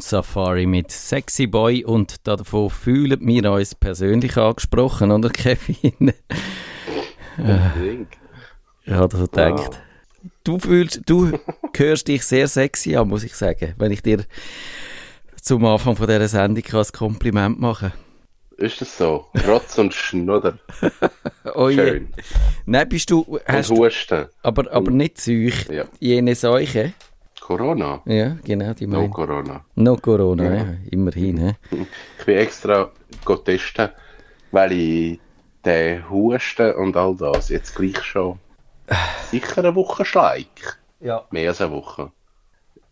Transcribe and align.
Safari 0.00 0.66
mit 0.66 0.90
Sexy 0.90 1.46
Boy 1.46 1.84
und 1.84 2.26
davon 2.26 2.70
fühlen 2.70 3.18
wir 3.26 3.52
uns 3.52 3.74
persönlich 3.74 4.36
angesprochen, 4.36 5.10
oder 5.10 5.28
Kevin? 5.30 6.12
Unbedingt. 7.38 8.08
Ich 8.84 8.92
habe 8.92 9.16
so 9.16 9.24
gedacht. 9.26 9.80
Du 10.44 10.58
fühlst, 10.58 11.02
du 11.06 11.38
hörst 11.76 12.08
dich 12.08 12.24
sehr 12.24 12.48
sexy 12.48 12.96
an, 12.96 13.08
muss 13.08 13.24
ich 13.24 13.34
sagen, 13.34 13.74
wenn 13.78 13.92
ich 13.92 14.02
dir 14.02 14.24
zum 15.40 15.64
Anfang 15.64 15.96
von 15.96 16.06
dieser 16.06 16.28
Sendung 16.28 16.64
ein 16.72 16.86
Kompliment 16.92 17.58
machen 17.58 17.92
Ist 18.58 18.80
das 18.82 18.98
so? 18.98 19.26
Rotz 19.46 19.78
und 19.78 19.94
Schnudder. 19.94 20.58
oh 21.54 21.70
je. 21.70 21.76
Schön. 21.76 22.08
Nein, 22.66 22.88
bist 22.88 23.10
du, 23.10 23.38
hast 23.46 23.70
und 23.70 23.78
du, 23.78 23.84
Husten. 23.86 24.26
aber, 24.42 24.70
aber 24.70 24.90
nicht 24.90 25.18
Seuch, 25.20 25.66
Ja. 25.70 25.84
jene 25.98 26.34
Seuche. 26.34 26.92
Corona? 27.50 28.00
Ja, 28.04 28.36
genau, 28.44 28.72
die 28.74 28.86
No 28.86 29.08
Corona. 29.08 29.64
No 29.74 29.96
Corona, 29.96 30.54
ja. 30.54 30.66
immerhin. 30.92 31.36
He? 31.38 31.86
Ich 32.18 32.24
bin 32.24 32.36
extra 32.36 32.90
go 33.24 33.36
testen, 33.36 33.88
weil 34.52 34.72
ich 34.72 35.20
den 35.64 36.08
Husten 36.08 36.72
und 36.76 36.96
all 36.96 37.16
das 37.16 37.48
jetzt 37.48 37.74
gleich 37.74 38.00
schon 38.04 38.38
sicher 39.30 39.58
eine 39.58 39.74
Woche 39.74 40.04
schleik. 40.04 40.78
Ja. 41.00 41.24
Mehr 41.32 41.48
als 41.48 41.60
eine 41.60 41.72
Woche. 41.72 42.12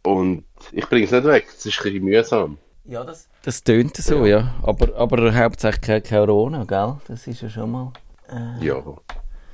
Und 0.02 0.42
ich 0.72 0.88
bringe 0.88 1.04
es 1.04 1.12
nicht 1.12 1.24
weg. 1.24 1.46
Es 1.56 1.64
ist 1.64 1.78
ein 1.78 1.84
bisschen 1.84 2.04
mühsam. 2.04 2.58
Ja, 2.84 3.04
das, 3.04 3.28
das 3.42 3.62
tönt 3.62 3.96
so, 3.96 4.26
ja. 4.26 4.54
Aber, 4.62 4.92
aber 4.96 5.32
hauptsächlich 5.36 5.82
kein 5.82 6.02
Corona, 6.02 6.64
gell? 6.64 6.96
Das 7.06 7.28
ist 7.28 7.42
ja 7.42 7.48
schon 7.48 7.70
mal... 7.70 7.92
Ja. 8.60 8.82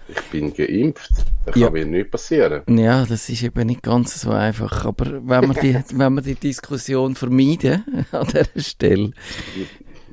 Ich 0.09 0.21
bin 0.31 0.53
geimpft. 0.53 1.11
Da 1.47 1.53
Ja. 1.55 1.67
kann 1.67 1.73
mir 1.75 1.87
nichts 1.87 2.11
passieren. 2.11 2.63
Ja, 2.69 3.05
das 3.07 3.29
ist 3.29 3.43
eben 3.43 3.67
nicht 3.67 3.83
ganz 3.83 4.21
so 4.21 4.31
einfach. 4.31 4.85
Aber 4.85 5.13
wenn 5.27 5.49
wir 5.49 5.55
die, 5.55 5.75
wenn 5.99 6.15
wir 6.15 6.23
die 6.23 6.35
Diskussion 6.35 7.15
vermeiden 7.15 7.85
an 8.13 8.27
dieser 8.27 8.61
Stelle. 8.61 9.11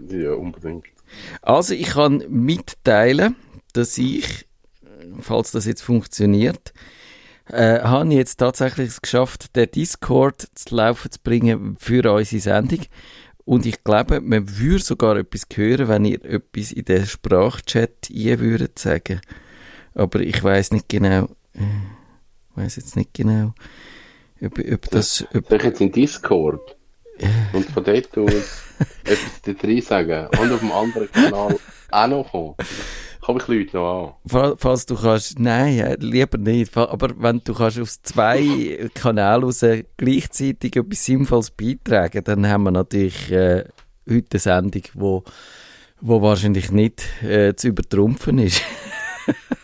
Ja, 0.10 0.34
unbedingt. 0.34 0.86
Also, 1.42 1.74
ich 1.74 1.88
kann 1.90 2.24
mitteilen, 2.30 3.36
dass 3.74 3.98
ich, 3.98 4.46
falls 5.20 5.52
das 5.52 5.66
jetzt 5.66 5.82
funktioniert, 5.82 6.74
äh, 7.50 7.80
habe 7.82 8.08
ich 8.10 8.16
jetzt 8.16 8.38
tatsächlich 8.38 8.88
es 8.90 9.02
geschafft, 9.02 9.56
den 9.58 9.70
Discord 9.72 10.48
zu 10.56 10.76
laufen 10.76 11.12
zu 11.12 11.20
bringen 11.22 11.76
für 11.80 12.10
unsere 12.14 12.42
Sendung. 12.42 12.80
Und 13.44 13.66
ich 13.66 13.84
glaube, 13.84 14.22
man 14.22 14.58
würde 14.60 14.84
sogar 14.84 15.18
etwas 15.18 15.46
hören, 15.54 15.88
wenn 15.90 16.06
ihr 16.06 16.24
etwas 16.24 16.72
in 16.72 16.86
den 16.86 17.06
Sprachchat 17.06 18.10
ein 18.10 18.40
würdet 18.40 18.80
sagen. 18.80 19.20
Aber 19.94 20.20
ich 20.22 20.42
weiß 20.44 20.72
nicht 20.72 20.88
genau, 20.90 21.26
äh, 21.54 22.56
weiß 22.56 22.78
jetzt 22.78 22.96
nicht 22.96 23.14
genau, 23.14 23.54
ob, 24.42 24.58
ob 24.60 24.90
das, 24.90 25.26
ob, 25.34 25.48
Soll 25.48 25.58
ich 25.58 25.64
jetzt 25.64 25.82
in 25.82 25.92
Discord 25.92 26.76
und 27.54 27.66
von 27.70 27.84
dort 27.84 28.18
aus 28.18 28.64
etwas 29.04 29.42
da 29.44 29.52
drin 29.54 29.82
sagen 29.82 30.28
und 30.40 30.52
auf 30.52 30.60
dem 30.60 30.72
anderen 30.72 31.12
Kanal 31.12 31.60
auch 31.92 32.08
noch 32.08 32.32
kommen? 32.32 32.56
Komme 33.22 33.40
ich 33.40 33.48
Leute 33.48 33.78
noch 33.78 34.08
an? 34.26 34.30
Fa- 34.30 34.56
Falls 34.58 34.88
du 34.88 34.96
kannst, 34.96 35.38
nein, 35.38 35.78
äh, 35.80 35.96
lieber 36.00 36.40
nicht. 36.40 36.76
Aber 36.76 37.10
wenn 37.22 37.40
du 37.44 37.54
kannst 37.54 37.78
aus 37.80 38.02
zwei 38.02 38.90
Kanälen 38.96 39.44
raus 39.44 39.64
gleichzeitig 39.98 40.76
etwas 40.76 41.06
Sinnvolles 41.06 41.52
beitragen, 41.52 42.24
dann 42.24 42.48
haben 42.48 42.64
wir 42.64 42.72
natürlich 42.72 43.32
äh, 43.32 43.66
heute 44.10 44.28
eine 44.32 44.40
Sendung, 44.40 44.82
wo, 44.96 45.24
wo 46.00 46.22
wahrscheinlich 46.24 46.72
nicht 46.72 47.04
äh, 47.22 47.54
zu 47.56 47.68
übertrumpfen 47.68 48.40
ist. 48.40 48.64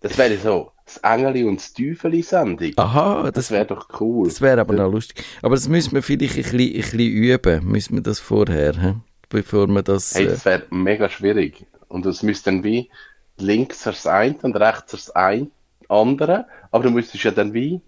Das 0.00 0.16
wäre 0.16 0.36
so, 0.38 0.72
das 0.84 0.98
Engeli 0.98 1.44
und 1.44 1.56
das 1.56 1.72
Teufeli-Sendung. 1.72 2.72
Aha, 2.76 3.24
Das 3.24 3.32
das, 3.34 3.50
wäre 3.50 3.66
doch 3.66 3.88
cool. 4.00 4.26
das 4.28 4.40
wäre 4.40 4.60
aber 4.60 4.74
noch 4.74 4.90
lustig. 4.90 5.24
Aber 5.42 5.54
das 5.54 5.68
müssen 5.68 5.92
wir 5.94 6.02
vielleicht 6.02 6.36
ein 6.36 6.42
bisschen, 6.42 6.60
ein 6.60 6.72
bisschen 6.72 7.00
üben, 7.00 7.64
müssen 7.66 7.94
wir 7.96 8.02
das 8.02 8.20
vorher, 8.20 8.80
hä? 8.80 8.94
bevor 9.28 9.66
wir 9.66 9.82
das... 9.82 10.14
Hey, 10.14 10.26
Äh, 10.26 10.28
das 10.28 10.44
wäre 10.44 10.62
mega 10.70 11.08
schwierig. 11.08 11.66
Und 11.88 12.06
es 12.06 12.22
müsste 12.22 12.50
dann 12.50 12.64
wie 12.64 12.90
links 13.38 13.82
das 13.84 14.06
eine 14.06 14.36
und 14.42 14.56
rechts 14.56 14.92
das 14.92 15.10
ein 15.10 15.50
andere. 15.88 16.46
Aber 16.70 16.84
du 16.84 16.90
müsstest 16.90 17.24
ja 17.24 17.30
dann 17.30 17.52
wie 17.54 17.80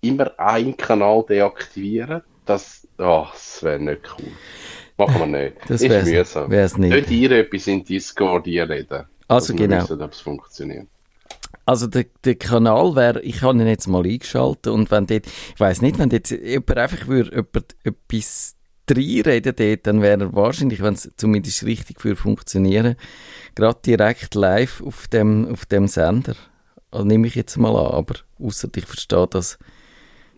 immer 0.00 0.38
einen 0.38 0.76
Kanal 0.76 1.24
deaktivieren. 1.28 2.22
Das, 2.46 2.86
oh, 2.98 3.26
das 3.32 3.62
wäre 3.62 3.78
nicht 3.80 4.00
cool. 4.18 4.32
Machen 4.96 5.32
wir 5.32 5.44
nicht. 5.44 5.56
Das 5.68 5.82
ist 5.82 6.04
mühsam. 6.04 6.50
wär's 6.50 6.76
nicht. 6.76 6.92
Nicht 6.92 7.10
ihr 7.10 7.30
etwas 7.32 7.66
in 7.66 7.84
Discord 7.84 8.46
reden. 8.46 9.04
Also 9.28 9.56
wir 9.56 9.68
genau. 9.68 9.82
Wissen, 9.82 10.02
ob 10.02 10.12
es 10.12 10.20
funktioniert. 10.20 10.88
Also 11.68 11.86
der, 11.86 12.06
der 12.24 12.36
Kanal 12.36 12.96
wäre, 12.96 13.20
ich 13.20 13.42
habe 13.42 13.58
ihn 13.58 13.66
jetzt 13.66 13.88
mal 13.88 14.02
eingeschaltet 14.02 14.68
und 14.68 14.90
wenn 14.90 15.06
dort, 15.06 15.26
ich 15.26 15.60
weiß 15.60 15.82
nicht, 15.82 15.98
wenn 15.98 16.08
dort 16.08 16.30
jemand 16.30 16.78
einfach 16.78 17.08
würde, 17.08 17.30
jemand 17.30 17.76
etwas 17.84 18.56
reinreden 18.90 19.54
dort, 19.54 19.86
dann 19.86 20.00
wäre 20.00 20.18
er 20.18 20.32
wahrscheinlich, 20.34 20.82
wenn 20.82 20.94
es 20.94 21.10
zumindest 21.18 21.64
richtig 21.64 22.00
für 22.00 22.16
funktionieren, 22.16 22.96
gerade 23.54 23.80
direkt 23.84 24.34
live 24.34 24.80
auf 24.80 25.08
dem, 25.08 25.46
auf 25.52 25.66
dem 25.66 25.88
Sender. 25.88 26.36
Also 26.90 27.04
nehme 27.04 27.26
ich 27.26 27.34
jetzt 27.34 27.58
mal 27.58 27.76
an, 27.76 27.92
aber 27.92 28.14
außer 28.38 28.70
ich 28.74 28.86
verstehe 28.86 29.26
das, 29.26 29.58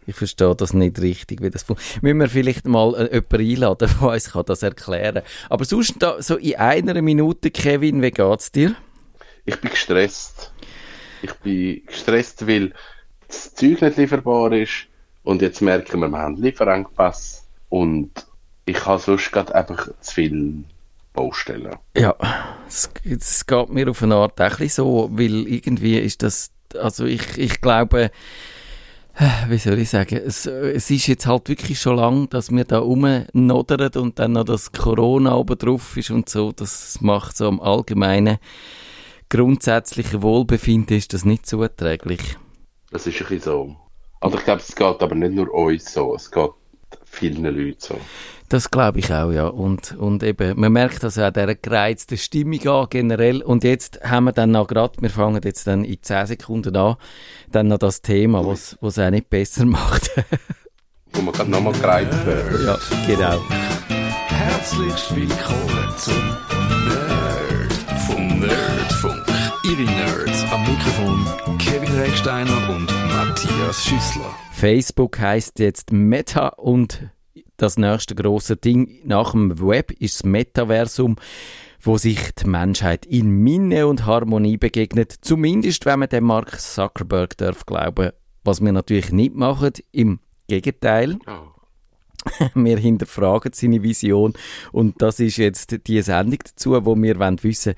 ich 0.07 0.17
verstehe 0.17 0.57
das 0.57 0.73
nicht 0.73 1.01
richtig, 1.01 1.43
wie 1.43 1.51
das 1.51 1.63
funktioniert. 1.63 2.03
Müssen 2.03 2.19
wir 2.19 2.29
vielleicht 2.29 2.67
mal 2.67 2.93
äh, 2.97 3.15
jemanden 3.15 3.53
einladen, 3.53 3.89
der 4.01 4.09
uns 4.09 4.33
kann 4.33 4.47
das 4.47 4.65
erklären 4.65 5.23
kann. 5.23 5.33
Aber 5.49 5.65
sonst 5.65 5.95
da, 6.01 6.21
so 6.21 6.39
in 6.39 6.57
einer 6.57 7.01
Minute, 7.03 7.53
Kevin, 7.53 8.03
wie 8.03 8.11
geht's 8.11 8.51
dir? 8.51 8.75
Ich 9.45 9.61
bin 9.61 9.71
gestresst. 9.71 10.50
Ich 11.23 11.35
bin 11.35 11.83
gestresst, 11.87 12.47
weil 12.47 12.73
das 13.29 13.55
Zeug 13.55 13.83
nicht 13.83 13.97
lieferbar 13.97 14.53
ist. 14.53 14.87
Und 15.23 15.43
jetzt 15.43 15.61
merken 15.61 16.01
wir, 16.01 16.09
wir 16.09 16.19
haben 16.19 16.37
Lieferengpass. 16.37 17.47
Und 17.69 18.11
ich 18.67 18.85
habe 18.87 19.01
sonst 19.01 19.31
gerade 19.33 19.55
einfach 19.55 19.89
zu 20.01 20.15
viel 20.15 20.65
Baustellen. 21.13 21.77
Ja, 21.97 22.15
es, 22.69 22.91
geht 23.47 23.71
mir 23.71 23.91
auf 23.91 24.03
eine 24.03 24.15
Art 24.15 24.41
auch 24.41 24.59
so, 24.69 25.11
weil 25.13 25.47
irgendwie 25.47 25.99
ist 25.99 26.23
das, 26.23 26.51
also 26.79 27.05
ich, 27.05 27.37
ich 27.37 27.61
glaube, 27.61 28.11
äh, 29.17 29.49
wie 29.49 29.59
soll 29.59 29.79
ich 29.81 29.91
sagen, 29.91 30.21
es, 30.25 30.47
es 30.47 30.91
ist 30.91 31.09
jetzt 31.09 31.27
halt 31.27 31.49
wirklich 31.49 31.81
schon 31.81 31.97
lang, 31.97 32.29
dass 32.31 32.51
wir 32.51 32.65
da 32.65 32.79
rumnodern 32.79 33.91
und 33.97 34.19
dann 34.19 34.33
noch 34.33 34.45
das 34.45 34.73
Corona 34.73 35.35
oben 35.35 35.59
drauf 35.59 35.97
ist 35.97 36.11
und 36.11 36.29
so, 36.29 36.53
das 36.53 37.01
macht 37.01 37.37
so 37.37 37.49
am 37.49 37.61
allgemeinen 37.61 38.39
grundsätzlichen 39.31 40.23
Wohlbefinden 40.23 40.97
ist 40.97 41.15
das 41.15 41.25
nicht 41.25 41.47
so 41.47 41.63
erträglich. 41.63 42.37
Das 42.91 43.07
ist 43.07 43.15
ein 43.15 43.29
bisschen 43.29 43.41
so. 43.41 43.77
Also 44.21 44.37
ich 44.37 44.45
glaube, 44.45 44.61
es 44.61 44.75
geht 44.75 45.03
aber 45.03 45.15
nicht 45.15 45.33
nur 45.33 45.51
uns 45.55 45.93
so, 45.93 46.15
es 46.15 46.31
geht 46.31 46.51
vielen 47.05 47.45
Leuten 47.45 47.77
so. 47.79 47.99
Das 48.49 48.71
glaube 48.71 48.99
ich 48.99 49.13
auch, 49.13 49.31
ja. 49.31 49.47
Und, 49.47 49.97
und 49.97 50.25
eben, 50.25 50.59
man 50.59 50.73
merkt 50.73 51.05
also 51.05 51.23
auch 51.23 51.31
dieser 51.31 51.55
gereizten 51.55 52.19
Stimmung 52.19 52.67
an, 52.67 52.87
generell. 52.91 53.43
Und 53.43 53.63
jetzt 53.63 54.01
haben 54.03 54.25
wir 54.25 54.33
dann 54.33 54.51
noch 54.51 54.67
gerade, 54.67 55.01
wir 55.01 55.09
fangen 55.09 55.41
jetzt 55.45 55.69
dann 55.69 55.85
in 55.85 56.03
10 56.03 56.27
Sekunden 56.27 56.77
an, 56.77 56.97
dann 57.51 57.69
noch 57.69 57.79
das 57.79 58.03
Thema, 58.03 58.45
was 58.45 58.77
was 58.81 58.99
auch 58.99 59.11
nicht 59.11 59.31
besser 59.31 59.65
macht. 59.67 60.11
Wo 61.13 61.23
wir 61.23 61.33
gerade 61.33 61.51
nochmal 61.51 61.73
gereizt 61.73 62.27
werden. 62.27 62.67
ja, 62.67 62.79
genau. 63.07 63.41
Herzlich 64.29 65.17
willkommen 65.17 65.95
zum 65.97 66.15
Nerd 66.89 67.73
vom 68.07 68.41
Nerdfunk. 68.41 69.20
Ihre 69.71 69.83
Nerds 69.83 70.45
am 70.51 70.63
Mikrofon 70.63 71.59
Kevin 71.59 71.95
Recksteiner 71.97 72.71
und 72.71 72.87
Matthias 73.07 73.85
Schüssler. 73.85 74.35
Facebook 74.51 75.21
heißt 75.21 75.61
jetzt 75.61 75.93
Meta 75.93 76.49
und 76.49 77.09
das 77.57 77.77
nächste 77.77 78.17
große 78.17 78.57
Ding 78.57 78.99
nach 79.05 79.31
dem 79.31 79.61
Web 79.61 79.93
ist 79.93 80.17
das 80.17 80.25
Metaversum, 80.25 81.15
wo 81.81 81.99
sich 81.99 82.35
die 82.35 82.49
Menschheit 82.49 83.07
in 83.07 83.31
Minne 83.31 83.87
und 83.87 84.07
Harmonie 84.07 84.57
begegnet. 84.57 85.15
Zumindest, 85.21 85.87
wenn 85.87 86.01
man 86.01 86.09
dem 86.09 86.25
Mark 86.25 86.61
Zuckerberg 86.61 87.37
darf 87.37 87.65
glauben, 87.65 88.11
was 88.43 88.61
wir 88.61 88.73
natürlich 88.73 89.13
nicht 89.13 89.37
machen. 89.37 89.75
Im 89.93 90.19
Gegenteil. 90.49 91.17
Oh. 91.29 91.60
wir 92.55 92.79
hinterfragen 92.79 93.53
seine 93.55 93.83
Vision 93.83 94.35
und 94.73 95.01
das 95.01 95.21
ist 95.21 95.37
jetzt 95.37 95.87
die 95.87 96.03
Sendung 96.03 96.39
dazu, 96.45 96.85
wo 96.85 96.95
wir 96.97 97.19
wollen 97.19 97.43
wissen, 97.43 97.75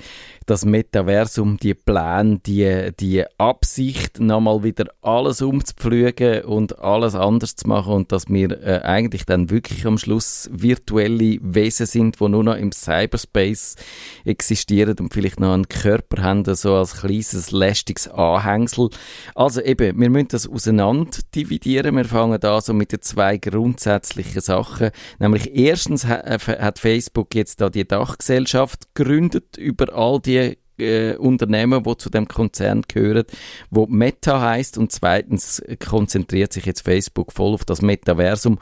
das 0.46 0.64
Metaversum, 0.64 1.56
die 1.56 1.74
Pläne, 1.74 2.40
die, 2.44 2.90
die 2.98 3.24
Absicht, 3.38 4.20
nochmal 4.20 4.62
wieder 4.64 4.86
alles 5.00 5.42
umzupflügen 5.42 6.44
und 6.44 6.78
alles 6.80 7.14
anders 7.14 7.56
zu 7.56 7.68
machen 7.68 7.92
und 7.92 8.12
dass 8.12 8.28
wir 8.28 8.50
äh, 8.62 8.80
eigentlich 8.82 9.24
dann 9.24 9.50
wirklich 9.50 9.86
am 9.86 9.98
Schluss 9.98 10.50
virtuelle 10.52 11.38
Wesen 11.40 11.86
sind, 11.86 12.20
die 12.20 12.28
nur 12.28 12.44
noch 12.44 12.56
im 12.56 12.72
Cyberspace 12.72 13.76
existieren 14.24 14.96
und 14.98 15.12
vielleicht 15.12 15.40
noch 15.40 15.54
einen 15.54 15.68
Körper 15.68 16.22
haben, 16.22 16.44
so 16.54 16.74
als 16.74 17.00
kleines, 17.00 17.50
lästiges 17.50 18.08
Anhängsel. 18.08 18.90
Also 19.34 19.60
eben, 19.60 19.98
wir 19.98 20.10
müssen 20.10 20.28
das 20.28 20.48
auseinander 20.48 21.18
dividieren. 21.34 21.96
Wir 21.96 22.04
fangen 22.04 22.42
an 22.42 22.60
so 22.60 22.74
mit 22.74 22.92
den 22.92 23.02
zwei 23.02 23.36
grundsätzlichen 23.36 24.31
Sachen. 24.40 24.90
Nämlich 25.18 25.54
erstens 25.54 26.04
äh, 26.04 26.38
hat 26.38 26.78
Facebook 26.78 27.34
jetzt 27.34 27.60
da 27.60 27.68
die 27.68 27.86
Dachgesellschaft 27.86 28.94
gegründet 28.94 29.56
über 29.56 29.92
all 29.94 30.20
die 30.20 30.58
äh, 30.78 31.16
Unternehmen, 31.16 31.82
die 31.82 31.96
zu 31.96 32.10
dem 32.10 32.26
Konzern 32.26 32.82
gehören, 32.88 33.24
wo 33.70 33.86
Meta 33.86 34.40
heißt 34.40 34.78
und 34.78 34.92
zweitens 34.92 35.62
konzentriert 35.84 36.52
sich 36.52 36.66
jetzt 36.66 36.82
Facebook 36.82 37.32
voll 37.32 37.54
auf 37.54 37.64
das 37.64 37.82
Metaversum 37.82 38.58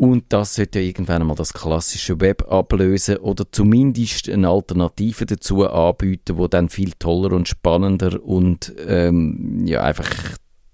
und 0.00 0.24
das 0.30 0.54
sollte 0.54 0.80
ja 0.80 0.86
irgendwann 0.86 1.26
mal 1.26 1.34
das 1.34 1.52
klassische 1.52 2.22
Web 2.22 2.50
ablösen 2.50 3.18
oder 3.18 3.44
zumindest 3.52 4.30
eine 4.30 4.48
Alternative 4.48 5.26
dazu 5.26 5.68
anbieten, 5.68 6.38
wo 6.38 6.48
dann 6.48 6.70
viel 6.70 6.92
toller 6.98 7.32
und 7.32 7.48
spannender 7.48 8.24
und 8.24 8.72
ähm, 8.88 9.66
ja 9.66 9.82
einfach 9.82 10.08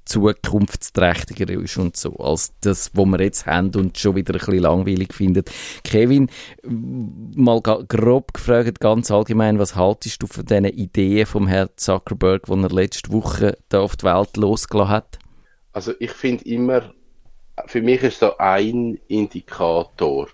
zukunftsträchtiger 0.07 1.51
ist 1.61 1.77
und 1.77 1.97
so, 1.97 2.17
als 2.17 2.55
das, 2.61 2.91
was 2.95 3.07
wir 3.07 3.21
jetzt 3.21 3.47
haben 3.47 3.75
und 3.75 3.99
schon 3.99 4.17
wieder 4.17 4.35
ein 4.35 4.39
bisschen 4.39 4.59
langweilig 4.59 5.13
findet. 5.13 5.51
Kevin, 5.85 6.31
mal 6.63 7.61
grob 7.61 8.33
gefragt, 8.33 8.81
ganz 8.81 9.11
allgemein, 9.11 9.59
was 9.59 9.77
haltest 9.77 10.23
du 10.23 10.27
von 10.27 10.47
diesen 10.47 10.65
Ideen 10.65 11.27
vom 11.27 11.47
Herrn 11.47 11.71
Zuckerberg, 11.77 12.45
die 12.47 12.53
er 12.53 12.71
letzte 12.71 13.13
Woche 13.13 13.59
da 13.69 13.81
auf 13.81 13.97
die 13.97 14.07
Welt 14.07 14.37
losgelassen 14.37 14.91
hat? 14.91 15.19
Also 15.73 15.93
ich 15.99 16.13
finde 16.13 16.45
immer, 16.45 16.95
für 17.67 17.83
mich 17.83 18.03
ist 18.03 18.23
da 18.23 18.35
ein 18.39 18.99
Indikator, 19.09 20.29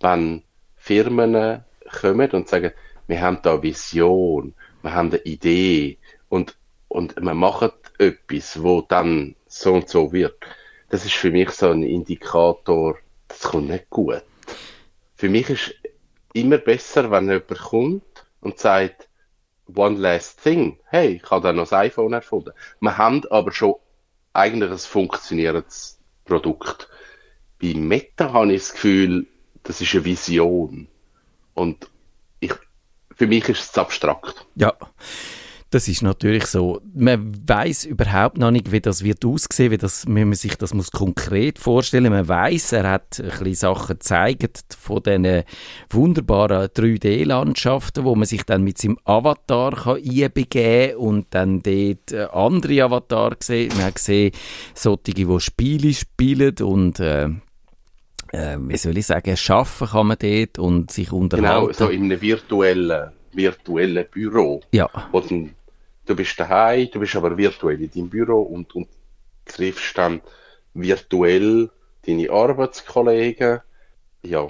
wenn 0.00 0.42
Firmen 0.76 1.64
kommen 2.00 2.30
und 2.30 2.48
sagen, 2.48 2.72
wir 3.06 3.20
haben 3.20 3.38
da 3.42 3.54
eine 3.54 3.62
Vision, 3.62 4.54
wir 4.82 4.94
haben 4.94 5.08
eine 5.10 5.18
Idee 5.22 5.98
und, 6.28 6.56
und 6.88 7.16
wir 7.16 7.34
machen 7.34 7.70
etwas, 7.98 8.62
wo 8.62 8.82
dann 8.82 9.34
so 9.46 9.74
und 9.74 9.88
so 9.88 10.12
wird. 10.12 10.36
Das 10.88 11.04
ist 11.04 11.14
für 11.14 11.30
mich 11.30 11.50
so 11.50 11.70
ein 11.70 11.82
Indikator, 11.82 12.98
das 13.28 13.42
kommt 13.42 13.68
nicht 13.68 13.90
gut. 13.90 14.22
Für 15.16 15.28
mich 15.28 15.50
ist 15.50 15.74
immer 16.32 16.58
besser, 16.58 17.10
wenn 17.10 17.28
jemand 17.28 17.48
kommt 17.48 18.26
und 18.40 18.58
sagt, 18.58 19.08
one 19.74 19.98
last 19.98 20.42
thing. 20.42 20.78
Hey, 20.86 21.20
ich 21.22 21.30
habe 21.30 21.42
da 21.42 21.52
noch 21.52 21.64
das 21.64 21.72
iPhone 21.72 22.12
erfunden. 22.12 22.52
Wir 22.80 22.96
haben 22.96 23.24
aber 23.30 23.52
schon 23.52 23.74
eigentlich 24.32 24.70
ein 24.70 24.78
funktionierendes 24.78 25.98
Produkt. 26.24 26.88
Bei 27.60 27.74
Meta 27.74 28.32
habe 28.32 28.52
ich 28.52 28.62
das 28.62 28.72
Gefühl, 28.72 29.26
das 29.64 29.80
ist 29.80 29.94
eine 29.94 30.04
Vision. 30.04 30.88
Und 31.54 31.90
ich, 32.40 32.54
für 33.14 33.26
mich 33.26 33.48
ist 33.48 33.70
es 33.70 33.78
abstrakt. 33.78 34.46
Ja. 34.54 34.74
Das 35.70 35.86
ist 35.86 36.00
natürlich 36.00 36.46
so. 36.46 36.80
Man 36.94 37.32
weiß 37.46 37.84
überhaupt 37.84 38.38
noch 38.38 38.50
nicht, 38.50 38.72
wie 38.72 38.80
das 38.80 39.04
wird 39.04 39.24
aussehen, 39.26 39.70
wie, 39.70 39.76
das, 39.76 40.06
wie 40.06 40.24
man 40.24 40.32
sich 40.32 40.56
das 40.56 40.72
muss 40.72 40.90
konkret 40.90 41.58
vorstellen. 41.58 42.10
Man 42.10 42.26
weiß, 42.26 42.72
er 42.72 42.90
hat 42.90 43.20
ein 43.20 43.28
bisschen 43.28 43.54
Sachen 43.54 43.96
gezeigt 43.98 44.76
von 44.80 45.02
diesen 45.02 45.42
wunderbaren 45.90 46.68
3D-Landschaften, 46.68 48.04
wo 48.04 48.14
man 48.14 48.24
sich 48.24 48.44
dann 48.44 48.64
mit 48.64 48.78
seinem 48.78 48.98
Avatar 49.04 49.72
kann 49.72 49.96
einbegeben 49.96 50.96
und 50.96 51.26
dann 51.30 51.60
dort 51.62 52.12
äh, 52.12 52.28
andere 52.32 52.84
Avatar 52.84 53.36
sieht. 53.38 53.76
Man 53.76 53.84
hat 53.84 53.96
gesehen, 53.96 54.32
solche, 54.74 55.12
die 55.12 55.40
Spiele 55.40 55.92
spielen 55.92 56.54
und 56.62 56.98
äh, 56.98 57.28
äh, 58.32 58.56
wie 58.58 58.76
soll 58.78 58.96
ich 58.96 59.06
sagen, 59.06 59.36
schaffen 59.36 59.88
kann 59.88 60.06
man 60.06 60.16
dort 60.18 60.58
und 60.58 60.90
sich 60.90 61.12
unterhalten. 61.12 61.66
Genau, 61.66 61.72
so 61.72 61.88
in 61.88 62.04
einem 62.04 62.20
virtuellen 62.20 63.12
virtuellen 63.32 64.06
Büro. 64.10 64.60
Ja. 64.72 64.88
Wo 65.12 65.20
dann 65.20 65.54
du 66.08 66.16
bist 66.16 66.40
daheim, 66.40 66.88
du 66.90 67.00
bist 67.00 67.16
aber 67.16 67.36
virtuell 67.36 67.80
in 67.82 67.90
deinem 67.90 68.08
Büro 68.08 68.42
und, 68.42 68.74
und 68.74 68.88
triffst 69.44 69.96
dann 69.96 70.20
virtuell 70.74 71.70
deine 72.06 72.30
Arbeitskollegen. 72.30 73.60
Ja. 74.22 74.48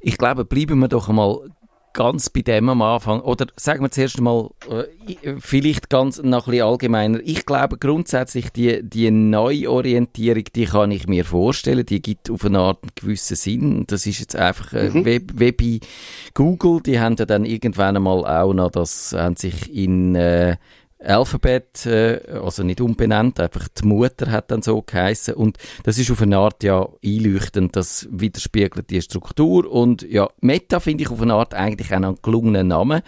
Ich 0.00 0.18
glaube, 0.18 0.44
bleiben 0.44 0.78
wir 0.80 0.88
doch 0.88 1.08
einmal 1.08 1.50
ganz 1.92 2.30
bei 2.30 2.42
dem 2.42 2.68
am 2.68 2.82
Anfang. 2.82 3.20
Oder 3.20 3.46
sagen 3.56 3.82
wir 3.82 3.90
zuerst 3.90 4.18
einmal, 4.18 4.50
äh, 4.68 5.36
vielleicht 5.38 5.90
ganz 5.90 6.22
noch 6.22 6.46
ein 6.46 6.52
bisschen 6.52 6.66
allgemeiner. 6.66 7.20
Ich 7.24 7.46
glaube 7.46 7.78
grundsätzlich, 7.78 8.50
die, 8.50 8.82
die 8.82 9.10
Neuorientierung, 9.10 10.44
die 10.54 10.66
kann 10.66 10.92
ich 10.92 11.08
mir 11.08 11.24
vorstellen, 11.24 11.84
die 11.84 12.00
gibt 12.00 12.30
auf 12.30 12.44
eine 12.44 12.60
Art 12.60 12.82
einen 12.82 12.92
gewissen 12.94 13.36
Sinn. 13.36 13.84
Das 13.86 14.06
ist 14.06 14.20
jetzt 14.20 14.36
einfach 14.36 14.72
äh, 14.72 14.90
mhm. 14.90 15.04
wie, 15.04 15.26
wie 15.34 15.52
bei 15.52 15.86
Google, 16.34 16.80
die 16.80 17.00
haben 17.00 17.16
ja 17.18 17.26
dann 17.26 17.44
irgendwann 17.44 17.96
einmal 17.96 18.24
auch 18.24 18.52
noch, 18.52 18.70
das 18.70 19.12
haben 19.12 19.36
sich 19.36 19.72
in... 19.74 20.14
Äh, 20.14 20.56
Alphabet, 21.02 21.86
äh, 21.86 22.20
also 22.42 22.62
nicht 22.62 22.80
umbenannt, 22.80 23.40
einfach 23.40 23.68
die 23.68 23.86
Mutter 23.86 24.30
hat 24.30 24.50
dann 24.50 24.62
so 24.62 24.82
geheißen 24.82 25.34
und 25.34 25.56
das 25.82 25.98
ist 25.98 26.10
auf 26.10 26.20
eine 26.20 26.36
Art 26.36 26.62
ja 26.62 26.86
einleuchtend, 27.04 27.74
das 27.74 28.06
widerspiegelt 28.10 28.90
die 28.90 29.00
Struktur. 29.00 29.70
Und 29.70 30.02
ja, 30.02 30.28
Meta 30.40 30.78
finde 30.78 31.04
ich 31.04 31.10
auf 31.10 31.22
eine 31.22 31.34
Art 31.34 31.54
eigentlich 31.54 31.90
auch 31.90 31.96
einen 31.96 32.16
gelungenen 32.22 32.68
Namen, 32.68 33.02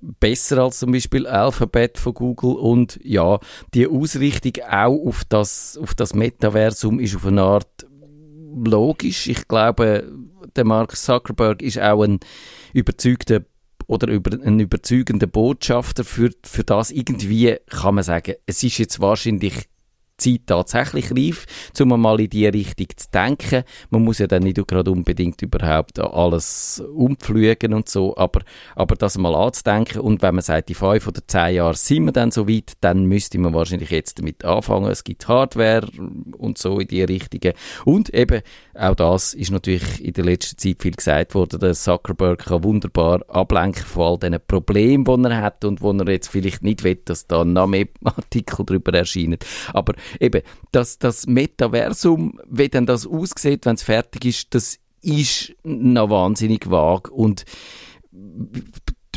besser 0.00 0.58
als 0.58 0.78
zum 0.78 0.92
Beispiel 0.92 1.26
Alphabet 1.26 1.98
von 1.98 2.14
Google. 2.14 2.54
Und 2.54 3.00
ja, 3.02 3.40
die 3.74 3.88
Ausrichtung 3.88 4.64
auch 4.64 5.06
auf 5.06 5.24
das, 5.28 5.76
auf 5.80 5.94
das 5.94 6.14
Metaversum 6.14 7.00
ist 7.00 7.16
auf 7.16 7.26
eine 7.26 7.42
Art 7.42 7.86
logisch. 8.64 9.26
Ich 9.26 9.48
glaube, 9.48 10.08
der 10.54 10.64
Mark 10.64 10.96
Zuckerberg 10.96 11.62
ist 11.62 11.80
auch 11.80 12.02
ein 12.02 12.20
überzeugter 12.72 13.40
oder 13.86 14.08
über 14.08 14.32
einen 14.32 14.60
überzeugenden 14.60 15.30
Botschafter 15.30 16.04
für, 16.04 16.30
für 16.44 16.64
das 16.64 16.90
irgendwie 16.90 17.56
kann 17.68 17.96
man 17.96 18.04
sagen, 18.04 18.34
es 18.46 18.62
ist 18.62 18.78
jetzt 18.78 19.00
wahrscheinlich 19.00 19.68
Zeit 20.24 20.46
tatsächlich 20.46 21.10
reif, 21.10 21.46
um 21.80 22.00
mal 22.00 22.20
in 22.20 22.30
die 22.30 22.46
Richtung 22.46 22.88
zu 22.96 23.08
denken. 23.12 23.64
Man 23.90 24.02
muss 24.02 24.18
ja 24.18 24.26
dann 24.26 24.42
nicht 24.42 24.66
gerade 24.66 24.90
unbedingt 24.90 25.40
überhaupt 25.42 25.98
alles 25.98 26.82
umpflügen 26.94 27.74
und 27.74 27.88
so, 27.88 28.16
aber, 28.16 28.40
aber 28.74 28.96
das 28.96 29.18
mal 29.18 29.34
anzudenken 29.34 30.00
und 30.00 30.22
wenn 30.22 30.34
man 30.34 30.42
sagt, 30.42 30.70
in 30.70 30.76
fünf 30.76 31.06
oder 31.06 31.20
zehn 31.26 31.56
Jahren 31.56 31.74
sind 31.74 32.04
wir 32.04 32.12
dann 32.12 32.30
so 32.30 32.48
weit, 32.48 32.72
dann 32.80 33.06
müsste 33.06 33.38
man 33.38 33.54
wahrscheinlich 33.54 33.90
jetzt 33.90 34.18
damit 34.18 34.44
anfangen. 34.44 34.90
Es 34.90 35.04
gibt 35.04 35.28
Hardware 35.28 35.86
und 36.36 36.58
so 36.58 36.78
in 36.78 36.88
die 36.88 37.02
Richtung. 37.02 37.52
Und 37.84 38.12
eben, 38.14 38.42
auch 38.74 38.94
das 38.94 39.34
ist 39.34 39.50
natürlich 39.50 40.04
in 40.04 40.12
der 40.12 40.24
letzten 40.24 40.58
Zeit 40.58 40.82
viel 40.82 40.92
gesagt 40.92 41.34
worden, 41.34 41.60
der 41.60 41.74
Zuckerberg 41.74 42.44
kann 42.44 42.64
wunderbar 42.64 43.22
ablenken 43.28 43.84
von 43.84 44.02
all 44.02 44.18
diesen 44.18 44.38
Problemen, 44.46 45.04
die 45.04 45.28
er 45.28 45.42
hat 45.42 45.64
und 45.64 45.80
wo 45.80 45.92
er 45.92 46.08
jetzt 46.08 46.28
vielleicht 46.28 46.62
nicht 46.62 46.84
will, 46.84 46.98
dass 47.04 47.26
da 47.26 47.44
noch 47.44 47.66
mehr 47.66 47.86
Artikel 48.04 48.64
darüber 48.64 48.94
erscheinen. 48.94 49.38
Aber 49.72 49.94
eben, 50.20 50.42
dass 50.72 50.98
das 50.98 51.26
Metaversum, 51.26 52.40
wie 52.48 52.68
denn 52.68 52.86
das 52.86 53.06
aussieht, 53.06 53.66
wenn 53.66 53.76
es 53.76 53.82
fertig 53.82 54.24
ist, 54.24 54.54
das 54.54 54.78
ist 55.02 55.54
noch 55.62 56.10
wahnsinnig 56.10 56.70
vage 56.70 57.10
und 57.10 57.44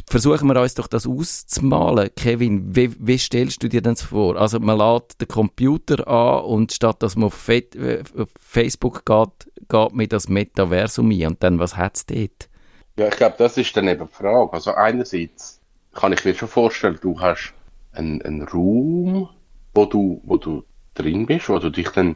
versuchen 0.09 0.47
wir 0.47 0.61
uns 0.61 0.75
doch 0.75 0.87
das 0.87 1.05
auszumalen. 1.05 2.09
Kevin, 2.15 2.75
wie, 2.75 2.91
wie 2.99 3.17
stellst 3.17 3.61
du 3.63 3.67
dir 3.67 3.81
das 3.81 4.01
vor? 4.01 4.37
Also 4.37 4.59
man 4.59 4.77
lädt 4.77 5.19
den 5.19 5.27
Computer 5.27 6.07
an 6.07 6.45
und 6.45 6.71
statt 6.71 7.03
dass 7.03 7.15
man 7.15 7.25
auf, 7.25 7.33
Fe 7.33 7.63
äh, 7.75 8.03
auf 8.17 8.29
Facebook 8.39 9.05
geht, 9.05 9.51
geht 9.69 9.93
man 9.93 10.07
das 10.07 10.29
Metaversum 10.29 11.11
ein 11.11 11.27
und 11.27 11.43
dann, 11.43 11.59
was 11.59 11.75
hat 11.77 11.97
es 11.97 12.05
dort? 12.05 12.49
Ja, 12.97 13.07
ich 13.07 13.17
glaube, 13.17 13.35
das 13.37 13.57
ist 13.57 13.75
dann 13.77 13.87
eben 13.87 14.07
die 14.07 14.13
Frage. 14.13 14.53
Also 14.53 14.73
einerseits 14.73 15.59
kann 15.93 16.13
ich 16.13 16.25
mir 16.25 16.33
schon 16.33 16.47
vorstellen, 16.47 16.97
du 17.01 17.19
hast 17.19 17.53
einen, 17.91 18.21
einen 18.21 18.43
Raum, 18.43 19.29
wo 19.73 19.85
du, 19.85 20.21
wo 20.23 20.37
du 20.37 20.63
drin 20.97 21.25
bist, 21.25 21.49
wo 21.49 21.59
du 21.59 21.69
dich 21.69 21.89
dann, 21.89 22.15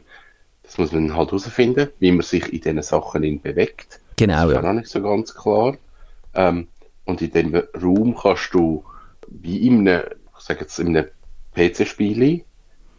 das 0.62 0.78
muss 0.78 0.92
man 0.92 1.16
halt 1.16 1.30
herausfinden, 1.30 1.88
wie 1.98 2.12
man 2.12 2.22
sich 2.22 2.52
in 2.52 2.60
diesen 2.60 2.82
Sachen 2.82 3.40
bewegt. 3.40 4.00
Genau, 4.16 4.48
das 4.48 4.58
ist 4.58 4.62
ja. 4.62 4.70
auch 4.70 4.74
nicht 4.74 4.88
so 4.88 5.02
ganz 5.02 5.34
klar. 5.34 5.76
Ähm, 6.34 6.68
und 7.04 7.22
in 7.22 7.30
dem 7.30 7.62
Raum 7.80 8.16
kannst 8.16 8.54
du, 8.54 8.84
wie 9.28 9.66
in 9.66 9.88
einem, 9.88 10.04
ich 10.38 10.44
sage 10.44 10.60
jetzt, 10.60 10.78
in 10.78 10.96
einem 10.96 11.08
PC-Spiel, 11.54 12.44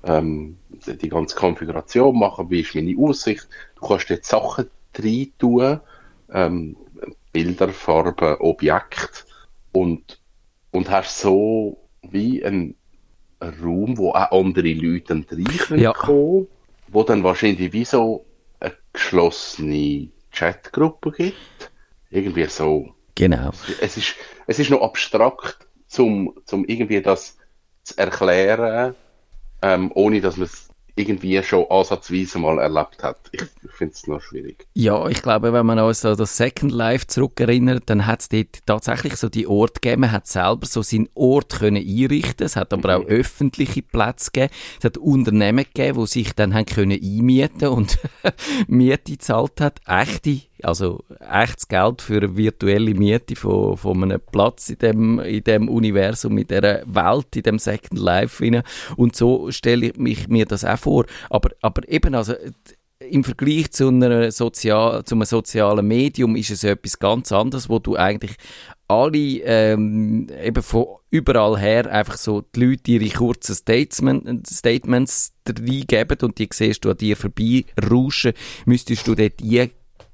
ähm, 0.03 0.57
die 0.69 1.09
ganze 1.09 1.35
Konfiguration 1.35 2.17
machen, 2.17 2.49
wie 2.49 2.61
ist 2.61 2.75
meine 2.75 2.97
Aussicht. 2.99 3.47
Du 3.79 3.87
kannst 3.87 4.09
jetzt 4.09 4.29
Sachen 4.29 4.69
rein 4.97 5.31
tun, 5.39 5.79
ähm, 6.31 6.75
Bilder, 7.31 7.69
Farben, 7.69 8.35
Objekte 8.39 9.23
und, 9.71 10.19
und 10.71 10.89
hast 10.89 11.19
so 11.19 11.77
wie 12.01 12.43
ein 12.43 12.75
Raum, 13.50 13.97
wo 13.97 14.12
auch 14.12 14.31
andere 14.31 14.73
Leute 14.73 15.13
reinkommen 15.13 15.79
ja. 15.79 15.93
wo 16.88 17.03
dann 17.03 17.23
wahrscheinlich 17.23 17.73
wie 17.73 17.85
so 17.85 18.25
eine 18.59 18.73
geschlossene 18.91 20.09
Chatgruppe 20.31 21.12
gibt. 21.12 21.71
Irgendwie 22.09 22.45
so. 22.45 22.93
Genau. 23.15 23.51
Es 23.81 23.97
ist, 23.97 24.15
es 24.47 24.59
ist 24.59 24.69
noch 24.69 24.81
abstrakt, 24.81 25.67
zum, 25.88 26.33
zum 26.45 26.65
irgendwie 26.65 27.01
das 27.01 27.38
zu 27.83 27.97
erklären, 27.97 28.95
ähm, 29.62 29.91
ohne 29.93 30.21
dass 30.21 30.38
man 30.38 30.45
es 30.45 30.69
irgendwie 30.95 31.41
schon 31.41 31.65
ansatzweise 31.69 32.38
mal 32.38 32.59
erlebt 32.59 33.01
hat. 33.01 33.17
Ich, 33.31 33.41
finde 33.71 33.93
es 33.93 34.05
noch 34.05 34.21
schwierig. 34.21 34.67
Ja, 34.73 35.07
ich 35.07 35.21
glaube, 35.21 35.51
wenn 35.51 35.65
man 35.65 35.79
uns 35.79 36.05
an 36.05 36.15
das 36.17 36.38
Second 36.38 36.71
Life 36.71 37.07
zurückerinnert, 37.07 37.83
dann 37.88 38.05
hat 38.05 38.21
es 38.21 38.29
dort 38.29 38.65
tatsächlich 38.65 39.15
so 39.15 39.29
die 39.29 39.47
Ort 39.47 39.81
gegeben. 39.81 40.01
Man 40.01 40.12
hat 40.12 40.27
selber 40.27 40.67
so 40.67 40.83
seinen 40.83 41.09
Ort 41.15 41.50
können 41.59 41.83
einrichten. 41.83 42.45
Es 42.45 42.55
hat 42.55 42.73
aber 42.73 42.97
auch 42.97 43.03
mhm. 43.03 43.09
öffentliche 43.09 43.81
Plätze 43.81 44.29
gegeben. 44.31 44.53
Es 44.77 44.85
hat 44.85 44.97
Unternehmen 44.97 45.65
gegeben, 45.65 46.00
die 46.01 46.07
sich 46.07 46.33
dann 46.33 46.53
haben 46.53 46.65
können 46.65 47.00
einmieten 47.01 47.69
und 47.69 47.97
Miete 48.67 49.13
gezahlt 49.13 49.59
hat. 49.62 49.81
Echte 49.88 50.41
also 50.63 51.03
echtes 51.20 51.67
Geld 51.67 52.01
für 52.01 52.17
eine 52.17 52.36
virtuelle 52.36 52.93
Miete 52.93 53.36
von, 53.36 53.77
von 53.77 54.03
einem 54.03 54.22
Platz 54.32 54.70
in 54.70 54.77
dem, 54.79 55.20
in 55.20 55.43
dem 55.43 55.70
Universum, 55.70 56.38
in 56.38 56.48
dieser 56.48 56.84
Welt, 56.86 57.36
in 57.36 57.43
dem 57.43 57.60
Second 57.60 58.00
Life 58.00 58.43
rein. 58.43 58.63
Und 58.96 59.15
so 59.15 59.51
stelle 59.51 59.88
ich 59.88 59.98
mich, 59.98 60.27
mir 60.27 60.46
das 60.46 60.65
auch 60.65 60.79
vor. 60.79 61.05
Aber, 61.29 61.50
aber 61.62 61.88
eben, 61.89 62.15
also, 62.15 62.34
im 63.10 63.24
Vergleich 63.24 63.72
zu, 63.72 63.89
einer 63.89 64.32
Sozial 64.32 65.03
zu 65.03 65.15
einem 65.15 65.25
sozialen 65.25 65.88
Medium 65.88 66.36
ist 66.36 66.51
es 66.51 66.63
etwas 66.63 67.00
ganz 67.00 67.32
anderes, 67.32 67.70
wo 67.70 67.79
du 67.79 67.98
eigentlich 67.98 68.36
alle 68.88 69.17
ähm, 69.17 70.27
eben 70.41 70.63
von 70.63 70.86
überall 71.10 71.60
her 71.60 71.91
einfach 71.91 72.17
so 72.17 72.41
die 72.41 72.65
Leute 72.65 72.91
ihre 72.91 73.10
kurzen 73.10 73.55
Statement, 73.55 74.48
Statements 74.48 75.34
reingeben 75.48 76.17
und 76.22 76.38
die 76.38 76.50
siehst 76.51 76.86
du 76.86 76.91
an 76.91 76.98
dir 76.98 77.15
vorbei 77.15 77.65
rauschen, 77.89 78.34
müsstest 78.65 79.08
du 79.08 79.15
dort 79.15 79.41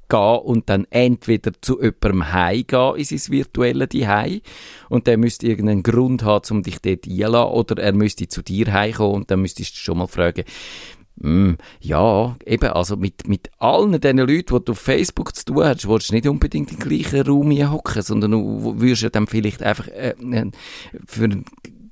gehen 0.09 0.39
und 0.39 0.69
dann 0.69 0.85
entweder 0.89 1.51
zu 1.61 1.81
jemandem 1.81 2.33
heimgehen 2.33 2.95
in 2.95 3.03
sein 3.05 3.31
virtuelle 3.31 3.87
Heim 3.87 4.41
und 4.89 5.07
der 5.07 5.17
müsste 5.17 5.47
irgendeinen 5.47 5.83
Grund 5.83 6.23
haben, 6.23 6.45
um 6.51 6.63
dich 6.63 6.79
dort 6.79 7.07
einzulassen 7.07 7.53
oder 7.53 7.81
er 7.81 7.93
müsste 7.93 8.27
zu 8.27 8.41
dir 8.41 8.73
heimkommen 8.73 9.15
und 9.15 9.31
dann 9.31 9.41
müsstest 9.41 9.75
du 9.75 9.77
schon 9.77 9.99
mal 9.99 10.07
fragen, 10.07 10.43
Mm, 11.21 11.55
ja, 11.81 12.37
eben, 12.45 12.69
also 12.69 12.95
mit, 12.95 13.27
mit 13.27 13.49
allen 13.57 13.99
diesen 13.99 14.19
Leuten, 14.19 14.55
die 14.57 14.65
du 14.65 14.71
auf 14.71 14.79
Facebook 14.79 15.35
zu 15.35 15.45
tun 15.45 15.65
hast, 15.65 15.87
willst 15.87 16.11
du 16.11 16.15
nicht 16.15 16.27
unbedingt 16.27 16.71
im 16.71 16.79
gleichen 16.79 17.27
Raum 17.27 17.51
hocken, 17.51 18.01
sondern 18.01 18.31
du 18.31 18.79
würdest 18.79 19.01
ja 19.01 19.09
dann 19.09 19.27
vielleicht 19.27 19.61
einfach 19.61 19.89
äh, 19.89 20.11
äh, 20.11 20.51
für 21.05 21.25
einen 21.25 21.45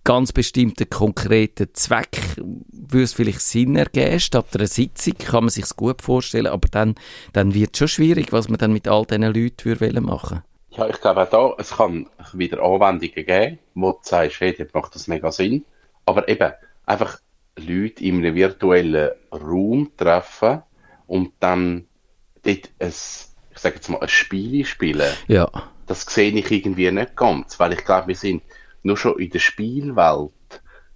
ganz 0.07 0.31
bestimmten 0.31 0.89
konkreten 0.89 1.67
Zweck 1.73 2.21
würde 2.37 3.03
es 3.03 3.11
vielleicht 3.11 3.41
Sinn 3.41 3.75
ergeben, 3.75 4.21
statt 4.21 4.45
einer 4.55 4.65
Sitzung 4.65 5.15
kann 5.17 5.43
man 5.43 5.49
sich 5.49 5.67
gut 5.75 6.01
vorstellen, 6.01 6.47
aber 6.47 6.69
dann, 6.69 6.95
dann 7.33 7.53
wird 7.53 7.71
es 7.73 7.79
schon 7.79 7.87
schwierig, 7.89 8.31
was 8.31 8.47
man 8.47 8.57
dann 8.57 8.71
mit 8.71 8.87
all 8.87 9.05
diesen 9.05 9.23
Leuten 9.23 9.81
würde 9.81 9.99
machen 9.99 10.43
Ja, 10.69 10.87
ich 10.87 11.01
glaube 11.01 11.23
auch 11.23 11.29
da, 11.29 11.53
es 11.61 11.71
kann 11.71 12.07
wieder 12.31 12.63
Anwendungen 12.63 13.25
geben, 13.25 13.59
wo 13.73 13.91
du 13.91 13.97
sagst, 14.01 14.39
hey, 14.39 14.55
dort 14.57 14.73
macht 14.73 14.95
das 14.95 15.09
mega 15.09 15.29
Sinn, 15.29 15.65
aber 16.05 16.29
eben, 16.29 16.53
einfach 16.85 17.19
Leute 17.57 18.01
in 18.05 18.19
einem 18.19 18.33
virtuellen 18.33 19.11
Raum 19.33 19.91
treffen 19.97 20.63
und 21.05 21.33
dann 21.41 21.85
dort 22.43 22.69
ein, 22.79 22.87
ich 22.87 23.57
sage 23.57 23.75
jetzt 23.75 23.89
mal, 23.89 23.99
ein 23.99 24.07
Spiel 24.07 24.63
spielen. 24.63 25.11
Ja. 25.27 25.51
Das 25.85 26.03
sehe 26.03 26.31
ich 26.31 26.49
irgendwie 26.49 26.89
nicht 26.91 27.17
ganz, 27.17 27.59
weil 27.59 27.73
ich 27.73 27.83
glaube, 27.83 28.07
wir 28.07 28.15
sind 28.15 28.41
nur 28.83 28.97
schon 28.97 29.19
in 29.19 29.29
der 29.29 29.39
Spielwelt 29.39 30.31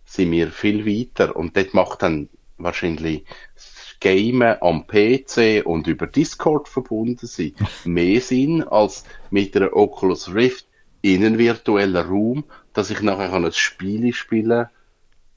sind 0.06 0.32
wir 0.32 0.52
viel 0.52 0.86
weiter 0.86 1.36
und 1.36 1.56
dort 1.56 1.74
macht 1.74 2.02
dann 2.04 2.30
wahrscheinlich 2.58 3.26
das 3.56 3.96
Gamen 4.00 4.58
am 4.62 4.88
PC 4.88 5.66
und 5.66 5.88
über 5.88 6.08
Discord 6.08 6.68
verbunden 6.68 7.28
sein 7.28 7.54
mehr 7.86 8.20
Sinn 8.20 8.64
als 8.64 9.06
mit 9.30 9.56
einer 9.56 9.76
Oculus 9.76 10.34
Rift 10.34 10.66
in 11.02 11.26
einem 11.26 11.38
virtuellen 11.38 11.96
Raum, 11.96 12.44
dass 12.74 12.90
ich 12.90 13.02
nachher 13.02 13.34
ein 13.34 13.52
Spiel 13.52 14.14
spielen 14.14 14.68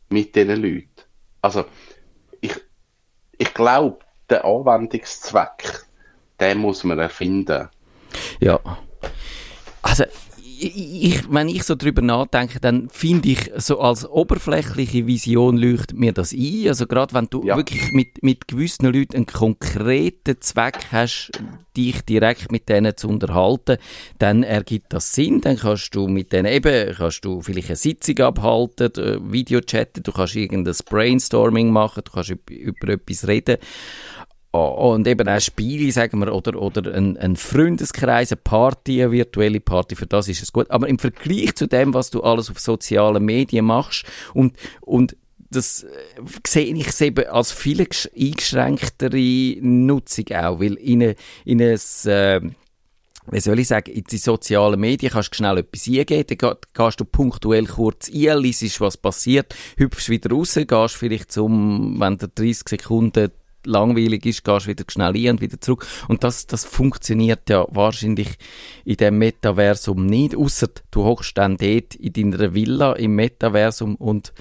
mit 0.08 0.36
diesen 0.36 0.62
Leuten. 0.62 0.88
Also, 1.40 1.64
ich, 2.40 2.54
ich 3.38 3.54
glaube, 3.54 3.98
der 4.28 4.44
Anwendungszweck, 4.44 5.84
den 6.40 6.58
muss 6.58 6.84
man 6.84 6.98
erfinden. 6.98 7.68
Ja. 8.40 8.60
Also, 9.82 10.04
ich, 10.60 11.32
wenn 11.32 11.48
ich 11.48 11.64
so 11.64 11.74
drüber 11.74 12.02
nachdenke, 12.02 12.60
dann 12.60 12.88
finde 12.90 13.30
ich, 13.30 13.50
so 13.56 13.80
als 13.80 14.08
oberflächliche 14.08 15.06
Vision 15.06 15.56
leuchtet 15.56 15.98
mir 15.98 16.12
das 16.12 16.32
ein. 16.32 16.68
Also 16.68 16.86
gerade 16.86 17.14
wenn 17.14 17.26
du 17.30 17.44
ja. 17.44 17.56
wirklich 17.56 17.92
mit, 17.92 18.22
mit 18.22 18.48
gewissen 18.48 18.86
Leuten 18.86 19.16
einen 19.16 19.26
konkreten 19.26 20.40
Zweck 20.40 20.78
hast, 20.92 21.32
dich 21.76 22.02
direkt 22.02 22.52
mit 22.52 22.68
denen 22.68 22.96
zu 22.96 23.08
unterhalten, 23.08 23.78
dann 24.18 24.42
ergibt 24.42 24.92
das 24.92 25.14
Sinn. 25.14 25.40
Dann 25.40 25.56
kannst 25.56 25.94
du 25.94 26.08
mit 26.08 26.32
denen 26.32 26.46
eben, 26.46 26.94
kannst 26.94 27.24
du 27.24 27.40
vielleicht 27.40 27.68
eine 27.68 27.76
Sitzung 27.76 28.18
abhalten, 28.20 28.92
äh, 28.96 29.32
Video 29.32 29.60
chatten, 29.60 30.02
du 30.02 30.12
kannst 30.12 30.36
irgendein 30.36 30.74
Brainstorming 30.88 31.70
machen, 31.70 32.02
du 32.04 32.12
kannst 32.12 32.30
über, 32.30 32.52
über 32.52 32.88
etwas 32.94 33.26
reden. 33.26 33.58
Und 34.54 35.08
eben 35.08 35.28
auch 35.28 35.40
Spiele, 35.40 35.90
sagen 35.90 36.20
wir, 36.20 36.32
oder, 36.32 36.60
oder 36.60 36.94
ein, 36.94 37.16
ein 37.16 37.34
Freundeskreis, 37.34 38.30
eine 38.30 38.40
Party, 38.40 39.02
eine 39.02 39.10
virtuelle 39.10 39.58
Party, 39.58 39.96
für 39.96 40.06
das 40.06 40.28
ist 40.28 40.42
es 40.42 40.52
gut. 40.52 40.70
Aber 40.70 40.88
im 40.88 41.00
Vergleich 41.00 41.56
zu 41.56 41.66
dem, 41.66 41.92
was 41.92 42.10
du 42.10 42.22
alles 42.22 42.50
auf 42.50 42.60
sozialen 42.60 43.24
Medien 43.24 43.64
machst 43.64 44.04
und, 44.32 44.54
und 44.80 45.16
das 45.50 45.82
äh, 45.82 45.88
sehe 46.46 46.72
ich 46.72 47.00
eben 47.00 47.26
als 47.26 47.50
viel 47.50 47.80
eingeschränktere 47.80 49.56
Nutzung 49.60 50.26
auch, 50.32 50.60
weil 50.60 50.74
in, 50.74 51.14
in 51.44 51.60
ein, 51.60 51.78
äh, 52.04 52.40
wie 53.30 53.40
soll 53.40 53.58
ich 53.58 53.68
sagen, 53.68 53.90
in 53.90 54.04
die 54.04 54.18
sozialen 54.18 54.78
Medien 54.78 55.12
kannst 55.12 55.32
du 55.32 55.36
schnell 55.36 55.58
etwas 55.58 55.88
eingeben, 55.88 56.38
dann 56.38 56.56
gehst 56.74 57.00
du 57.00 57.04
punktuell 57.04 57.66
kurz 57.66 58.08
ein, 58.08 58.38
liest, 58.38 58.80
was 58.80 58.96
passiert, 58.96 59.54
hüpfst 59.76 60.10
wieder 60.10 60.30
raus, 60.30 60.54
gehst 60.54 60.94
vielleicht 60.94 61.32
zum, 61.32 61.98
wenn 61.98 62.18
du 62.18 62.28
30 62.28 62.68
Sekunden 62.68 63.32
langweilig 63.66 64.26
ist, 64.26 64.44
gehst 64.44 64.66
wieder 64.66 64.84
schnell 64.88 65.14
ein 65.16 65.30
und 65.30 65.40
wieder 65.40 65.60
zurück. 65.60 65.86
Und 66.08 66.24
das, 66.24 66.46
das 66.46 66.64
funktioniert 66.64 67.48
ja 67.50 67.66
wahrscheinlich 67.70 68.36
in 68.84 68.96
dem 68.96 69.18
Metaversum 69.18 70.06
nicht, 70.06 70.36
außer 70.36 70.68
du 70.90 71.04
hockst 71.04 71.36
dann 71.38 71.56
dort 71.56 71.94
in 71.94 72.12
deiner 72.12 72.54
Villa 72.54 72.92
im 72.94 73.14
Metaversum 73.14 73.96
und 73.96 74.32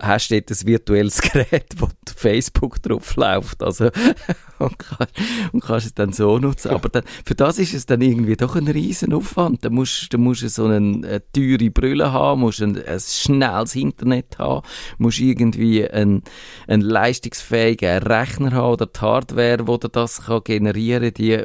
hast 0.00 0.30
dort 0.30 0.50
ein 0.50 0.66
virtuelles 0.66 1.20
Gerät, 1.32 1.74
wo 1.76 1.88
Facebook 2.14 2.82
drauf 2.82 3.16
läuft, 3.16 3.62
also 3.62 3.90
und, 4.58 4.78
kann, 4.78 5.06
und 5.52 5.60
kannst 5.62 5.86
es 5.86 5.94
dann 5.94 6.12
so 6.12 6.38
nutzen. 6.38 6.70
Aber 6.70 6.88
dann, 6.88 7.04
für 7.24 7.34
das 7.34 7.58
ist 7.58 7.74
es 7.74 7.86
dann 7.86 8.00
irgendwie 8.00 8.36
doch 8.36 8.56
ein 8.56 8.68
riesen 8.68 9.12
Aufwand. 9.12 9.64
Da 9.64 9.70
musst, 9.70 10.12
da 10.12 10.18
musst 10.18 10.42
du 10.42 10.48
so 10.48 10.64
eine, 10.66 10.76
eine 10.76 11.22
teure 11.32 11.70
Brille 11.70 12.12
haben, 12.12 12.40
musst 12.40 12.62
ein, 12.62 12.82
ein 12.84 13.00
schnelles 13.00 13.74
Internet 13.74 14.38
haben, 14.38 14.66
musst 14.98 15.20
irgendwie 15.20 15.88
einen, 15.88 16.22
einen 16.66 16.82
leistungsfähigen 16.82 18.02
Rechner 18.02 18.52
haben 18.52 18.72
oder 18.72 18.86
die 18.86 19.00
Hardware, 19.00 19.66
wo 19.66 19.76
dir 19.76 19.88
das 19.88 20.22
kann 20.26 20.42
generieren, 20.44 21.12
die 21.14 21.44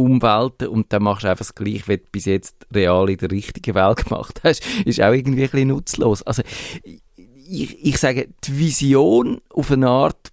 Umwelten 0.00 0.68
und 0.68 0.92
dann 0.92 1.02
machst 1.02 1.24
du 1.24 1.28
einfach 1.28 1.44
das 1.44 1.54
Gleiche, 1.54 1.88
wie 1.88 1.98
du 1.98 2.04
bis 2.10 2.24
jetzt 2.24 2.66
real 2.74 3.10
in 3.10 3.18
der 3.18 3.30
richtigen 3.30 3.74
Welt 3.74 4.04
gemacht 4.04 4.40
hast. 4.44 4.64
Ist 4.84 5.00
auch 5.00 5.12
irgendwie 5.12 5.44
ein 5.44 5.50
bisschen 5.50 5.68
nutzlos. 5.68 6.22
Also, 6.22 6.42
ich, 7.50 7.84
ich 7.84 7.98
sage, 7.98 8.28
die 8.44 8.58
Vision 8.58 9.40
auf 9.50 9.70
eine 9.70 9.88
Art, 9.88 10.32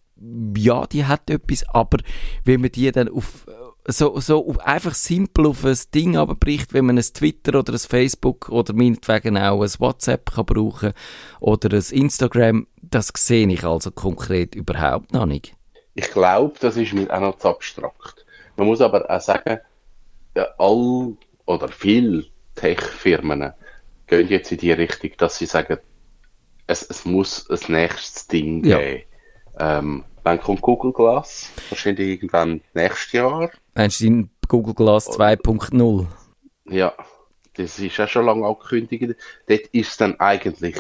ja, 0.56 0.86
die 0.88 1.06
hat 1.06 1.30
etwas, 1.30 1.68
aber 1.70 2.00
wenn 2.44 2.62
man 2.62 2.72
die 2.72 2.92
dann 2.92 3.10
auf 3.10 3.46
so, 3.90 4.20
so 4.20 4.54
einfach 4.60 4.94
simpel 4.94 5.48
auf 5.48 5.64
ein 5.64 5.78
Ding 5.96 6.18
abbricht, 6.18 6.74
wenn 6.74 6.86
man 6.86 6.98
ein 6.98 7.04
Twitter 7.04 7.58
oder 7.58 7.74
ein 7.74 7.80
Facebook 7.80 8.50
oder 8.50 8.74
meinetwegen 8.74 9.38
auch 9.38 9.62
ein 9.62 9.72
WhatsApp 9.80 10.34
kann 10.34 10.46
brauchen 10.46 10.94
oder 11.40 11.78
ein 11.78 11.86
Instagram, 11.92 12.68
das 12.82 13.14
sehe 13.16 13.48
ich 13.48 13.64
also 13.64 13.92
konkret 13.92 14.56
überhaupt 14.56 15.14
noch 15.14 15.26
nicht. 15.26 15.54
Ich 15.94 16.12
glaube, 16.12 16.56
das 16.60 16.76
ist 16.76 16.94
mir 16.94 17.10
auch 17.10 17.22
noch 17.22 17.38
zu 17.38 17.48
abstrakt. 17.48 18.26
Man 18.58 18.68
muss 18.68 18.82
aber 18.82 19.10
auch 19.10 19.22
sagen, 19.22 19.60
all 20.58 21.14
oder 21.46 21.70
viele 21.70 22.26
Tech-Firmen 22.56 23.54
gehen 24.08 24.28
jetzt 24.28 24.52
in 24.52 24.58
die 24.58 24.74
Richtung, 24.74 25.12
dass 25.18 25.38
sie 25.38 25.46
sagen, 25.46 25.78
es, 26.68 26.84
es 26.84 27.06
muss 27.06 27.50
ein 27.50 27.60
nächstes 27.72 28.28
Ding 28.28 28.64
ja. 28.64 28.78
geben. 28.78 29.04
Ähm, 29.60 30.04
wann 30.24 30.40
kommt 30.40 30.62
Google 30.62 30.94
Glass? 30.94 31.50
Wahrscheinlich 31.70 32.08
irgendwann 32.08 32.62
nächstes 32.74 33.14
Jahr. 33.14 33.50
Meinst 33.74 34.02
du 34.02 34.30
Google 34.48 34.76
Glass 34.76 35.10
2.0? 35.10 36.06
Ja, 36.70 36.94
das 37.56 37.80
ist 37.80 37.98
ja 37.98 38.08
schon 38.08 38.26
lange 38.26 38.46
angekündigt. 38.46 39.16
Dort 39.48 39.62
ist 39.72 39.92
es 39.92 39.98
dann 39.98 40.20
eigentlich 40.20 40.76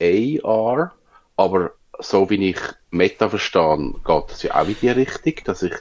AR, 0.00 0.92
aber 1.36 1.72
so 2.00 2.28
wie 2.28 2.50
ich 2.50 2.60
Meta 2.90 3.28
verstehe, 3.28 3.94
geht 4.04 4.30
es 4.30 4.42
ja 4.42 4.54
auch 4.54 4.66
in 4.66 4.76
die 4.80 4.88
Richtung, 4.88 5.34
dass 5.44 5.62
ich, 5.62 5.74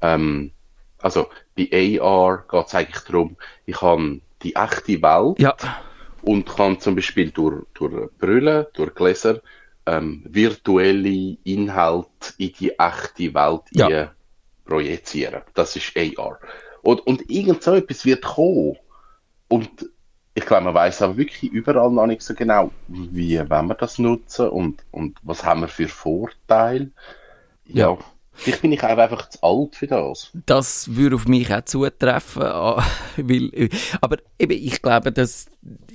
ähm, 0.00 0.52
also 0.98 1.26
bei 1.56 2.00
AR 2.00 2.44
geht 2.48 2.66
es 2.66 2.74
eigentlich 2.74 3.04
darum, 3.04 3.36
ich 3.66 3.80
habe 3.82 4.20
die 4.42 4.54
echte 4.54 5.02
Welt 5.02 5.38
ja 5.38 5.56
und 6.24 6.46
kann 6.46 6.80
zum 6.80 6.94
Beispiel 6.94 7.30
durch, 7.30 7.64
durch 7.74 8.10
Brille, 8.18 8.70
durch 8.74 8.94
Gläser 8.94 9.40
ähm, 9.86 10.22
virtuelle 10.26 11.36
Inhalte 11.44 12.34
in 12.38 12.52
die 12.58 12.78
echte 12.78 13.34
Welt 13.34 13.62
ja. 13.72 14.12
projizieren. 14.64 15.42
Das 15.54 15.76
ist 15.76 15.92
AR. 15.96 16.38
Und, 16.82 17.06
und 17.06 17.30
irgend 17.30 17.62
so 17.62 17.74
etwas 17.74 18.04
wird 18.04 18.22
kommen. 18.22 18.76
Und 19.48 19.90
ich 20.34 20.46
glaube, 20.46 20.64
man 20.64 20.74
weiß 20.74 21.02
aber 21.02 21.16
wirklich 21.16 21.52
überall 21.52 21.90
noch 21.90 22.06
nicht 22.06 22.22
so 22.22 22.34
genau, 22.34 22.72
wie 22.88 23.38
wollen 23.38 23.68
wir 23.68 23.74
das 23.74 23.98
nutzen 23.98 24.48
und, 24.48 24.84
und 24.90 25.18
was 25.22 25.44
haben 25.44 25.60
wir 25.60 25.68
für 25.68 25.88
Vorteile. 25.88 26.90
ja. 27.66 27.90
ja. 27.90 27.98
Vielleicht 28.34 28.62
bin 28.62 28.72
ich 28.72 28.82
auch 28.82 28.88
einfach 28.88 29.28
zu 29.28 29.42
alt 29.42 29.76
für 29.76 29.86
das. 29.86 30.30
Das 30.46 30.96
würde 30.96 31.16
auf 31.16 31.26
mich 31.26 31.52
auch 31.52 31.64
zutreffen. 31.64 32.42
Ah, 32.54 32.84
weil, 33.16 33.68
aber 34.00 34.18
eben, 34.38 34.52
ich 34.52 34.80
glaube, 34.80 35.12
das 35.12 35.46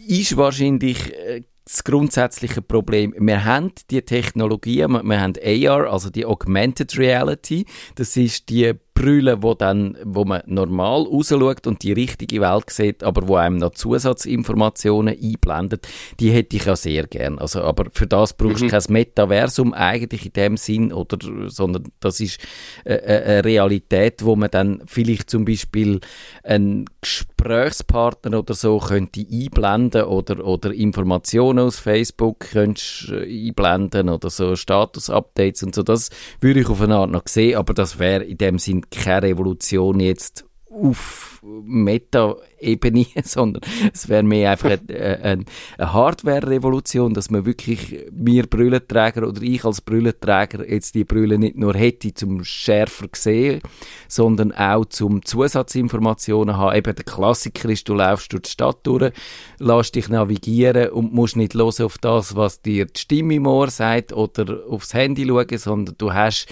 ist 0.07 0.37
wahrscheinlich 0.37 1.13
äh, 1.13 1.43
das 1.65 1.83
grundsätzliche 1.83 2.61
Problem. 2.61 3.13
Wir 3.17 3.45
haben 3.45 3.71
die 3.91 4.01
Technologie, 4.01 4.87
wir 4.87 5.21
haben 5.21 5.33
AR, 5.43 5.91
also 5.91 6.09
die 6.09 6.25
Augmented 6.25 6.97
Reality. 6.97 7.65
Das 7.95 8.17
ist 8.17 8.49
die 8.49 8.73
Brille, 8.99 9.41
wo 9.41 9.53
dann, 9.53 9.97
wo 10.03 10.25
man 10.25 10.41
normal 10.45 11.03
rausschaut 11.03 11.65
und 11.67 11.83
die 11.83 11.93
richtige 11.93 12.41
Welt 12.41 12.69
sieht, 12.69 13.01
aber 13.01 13.29
wo 13.29 13.37
einem 13.37 13.55
noch 13.55 13.71
Zusatzinformationen 13.71 15.17
einblendet, 15.17 15.87
die 16.19 16.31
hätte 16.31 16.57
ich 16.57 16.65
ja 16.65 16.75
sehr 16.75 17.07
gern. 17.07 17.39
Also, 17.39 17.61
aber 17.61 17.85
für 17.93 18.07
das 18.07 18.33
brauchst 18.33 18.59
du 18.59 18.65
mhm. 18.65 18.69
kein 18.71 18.83
Metaversum 18.89 19.73
eigentlich 19.73 20.25
in 20.25 20.33
dem 20.33 20.57
Sinn, 20.57 20.91
oder, 20.91 21.17
sondern 21.47 21.85
das 22.01 22.19
ist 22.19 22.41
äh, 22.83 22.95
äh, 22.95 23.23
eine 23.23 23.45
Realität, 23.45 24.25
wo 24.25 24.35
man 24.35 24.51
dann 24.51 24.81
vielleicht 24.85 25.29
zum 25.29 25.45
Beispiel 25.45 26.01
einen 26.43 26.83
Gesprächspartner 26.99 28.39
oder 28.39 28.53
so 28.53 28.79
könnte 28.79 29.25
einblenden 29.31 30.03
oder, 30.03 30.45
oder 30.45 30.73
Informationen 30.73 31.59
aus 31.59 31.79
Facebook 31.79 32.39
könntest 32.51 33.13
äh, 33.13 33.47
einblenden 33.47 34.09
oder 34.09 34.29
so 34.29 34.57
Status-Updates 34.57 35.63
und 35.63 35.73
so. 35.73 35.83
Das 35.83 36.09
würde 36.41 36.59
ich 36.59 36.67
auf 36.67 36.81
eine 36.81 36.97
Art 36.97 37.11
noch 37.11 37.27
sehen, 37.27 37.57
aber 37.57 37.73
das 37.73 37.97
wäre 37.97 38.25
in 38.25 38.37
dem 38.37 38.59
Sinn 38.59 38.88
keine 38.91 39.27
Revolution 39.27 39.99
jetzt 39.99 40.45
auf 40.69 41.38
Meta-Ebene, 41.63 43.05
sondern 43.23 43.61
es 43.93 44.09
wäre 44.09 44.23
mehr 44.23 44.51
einfach 44.51 44.71
eine, 44.71 45.19
eine, 45.23 45.45
eine 45.77 45.93
Hardware-Revolution, 45.93 47.13
dass 47.13 47.29
man 47.29 47.45
wirklich, 47.45 48.05
wir 48.11 48.47
Brüllenträger 48.47 49.27
oder 49.27 49.41
ich 49.41 49.65
als 49.65 49.81
Brüllenträger 49.81 50.69
jetzt 50.69 50.95
die 50.95 51.03
Brille 51.03 51.37
nicht 51.37 51.57
nur 51.57 51.73
hätte 51.73 52.13
zum 52.13 52.43
schärfer 52.43 53.07
sehen, 53.13 53.61
sondern 54.07 54.51
auch 54.51 54.85
zum 54.85 55.23
Zusatzinformationen 55.23 56.57
haben. 56.57 56.75
Eben 56.75 56.95
der 56.95 57.05
Klassiker 57.05 57.69
ist, 57.69 57.87
du 57.89 57.93
laufst 57.93 58.31
durch 58.33 58.43
die 58.43 58.51
Stadt 58.51 58.79
durch, 58.83 59.11
lässt 59.59 59.95
dich 59.95 60.09
navigieren 60.09 60.89
und 60.89 61.13
musst 61.13 61.35
nicht 61.35 61.53
los 61.53 61.81
auf 61.81 61.97
das, 61.97 62.35
was 62.35 62.61
dir 62.61 62.85
die 62.85 62.99
Stimme 62.99 63.35
im 63.35 63.47
Ohr 63.47 63.69
sagt 63.69 64.13
oder 64.13 64.63
aufs 64.69 64.93
Handy 64.93 65.25
schauen, 65.25 65.57
sondern 65.57 65.95
du 65.97 66.13
hast 66.13 66.47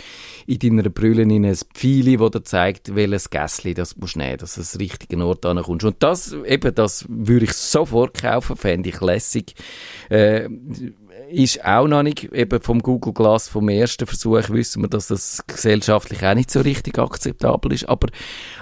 in 0.46 0.60
deiner 0.60 0.90
Brille 0.90 1.24
ein 1.24 1.56
Pfeil, 1.74 2.18
das 2.18 2.32
dir 2.32 2.44
zeigt, 2.44 2.96
welches 2.96 3.30
Gässli 3.30 3.74
das 3.74 3.98
musst 3.98 4.18
nehmen, 4.18 4.38
dass 4.38 4.56
du 4.56 4.62
das 4.62 4.80
richtigen 4.92 5.22
Ort 5.22 5.46
ankommst. 5.46 5.86
Und 5.86 5.98
das, 6.00 6.34
eben, 6.46 6.74
das 6.74 7.06
würde 7.10 7.46
ich 7.46 7.54
sofort 7.54 8.22
kaufen, 8.22 8.56
fände 8.56 8.90
ich 8.90 9.02
lässig. 9.02 9.56
Äh, 10.10 10.50
ist 11.30 11.64
auch 11.66 11.88
noch 11.88 12.04
nicht, 12.04 12.24
eben 12.32 12.62
vom 12.62 12.80
Google 12.80 13.14
Glass, 13.14 13.48
vom 13.50 13.70
ersten 13.70 14.06
Versuch, 14.06 14.50
wissen 14.50 14.84
wir, 14.84 14.88
dass 14.88 15.08
das 15.08 15.44
gesellschaftlich 15.46 16.24
auch 16.24 16.36
nicht 16.36 16.52
so 16.52 16.62
richtig 16.62 17.00
akzeptabel 17.00 17.74
ist. 17.74 17.90
Aber, 17.90 18.08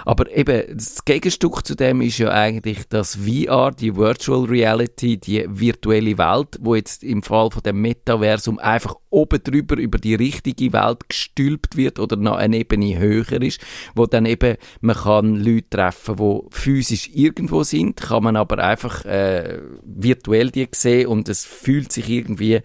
aber 0.04 0.30
eben, 0.34 0.64
das 0.72 1.04
Gegenstück 1.04 1.66
zu 1.66 1.74
dem 1.74 2.00
ist 2.00 2.18
ja 2.18 2.30
eigentlich 2.30 2.88
das 2.88 3.16
VR, 3.16 3.70
die 3.70 3.96
Virtual 3.96 4.44
Reality, 4.44 5.18
die 5.18 5.44
virtuelle 5.48 6.18
Welt, 6.18 6.58
wo 6.60 6.74
jetzt 6.74 7.04
im 7.04 7.22
Fall 7.22 7.50
von 7.50 7.62
dem 7.62 7.80
Metaversum 7.80 8.58
einfach 8.58 8.96
oben 9.16 9.42
drüber 9.42 9.76
über 9.76 9.98
die 9.98 10.14
richtige 10.14 10.72
Welt 10.72 11.08
gestülpt 11.08 11.76
wird 11.76 11.98
oder 11.98 12.16
noch 12.16 12.36
eine 12.36 12.58
Ebene 12.58 12.98
höher 12.98 13.40
ist, 13.40 13.60
wo 13.94 14.06
dann 14.06 14.26
eben 14.26 14.56
man 14.82 14.96
kann 14.96 15.36
Leute 15.36 15.70
treffen, 15.70 16.18
wo 16.18 16.48
physisch 16.50 17.10
irgendwo 17.14 17.62
sind, 17.62 17.96
kann 17.96 18.24
man 18.24 18.36
aber 18.36 18.58
einfach 18.58 19.04
äh, 19.06 19.58
virtuell 19.82 20.50
die 20.50 20.68
sehen 20.74 21.06
und 21.06 21.28
es 21.28 21.46
fühlt 21.46 21.92
sich 21.92 22.10
irgendwie 22.10 22.60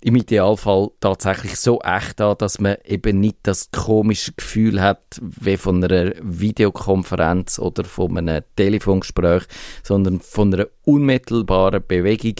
im 0.00 0.16
Idealfall 0.16 0.90
tatsächlich 1.00 1.56
so 1.56 1.80
echt 1.80 2.20
an, 2.20 2.36
dass 2.38 2.60
man 2.60 2.76
eben 2.84 3.20
nicht 3.20 3.38
das 3.44 3.70
komische 3.70 4.32
Gefühl 4.32 4.82
hat, 4.82 5.20
wie 5.22 5.56
von 5.56 5.82
einer 5.82 6.12
Videokonferenz 6.20 7.58
oder 7.58 7.84
von 7.84 8.18
einem 8.18 8.42
Telefongespräch, 8.56 9.44
sondern 9.82 10.20
von 10.20 10.52
einer 10.52 10.66
unmittelbaren 10.84 11.82
Bewegung 11.86 12.34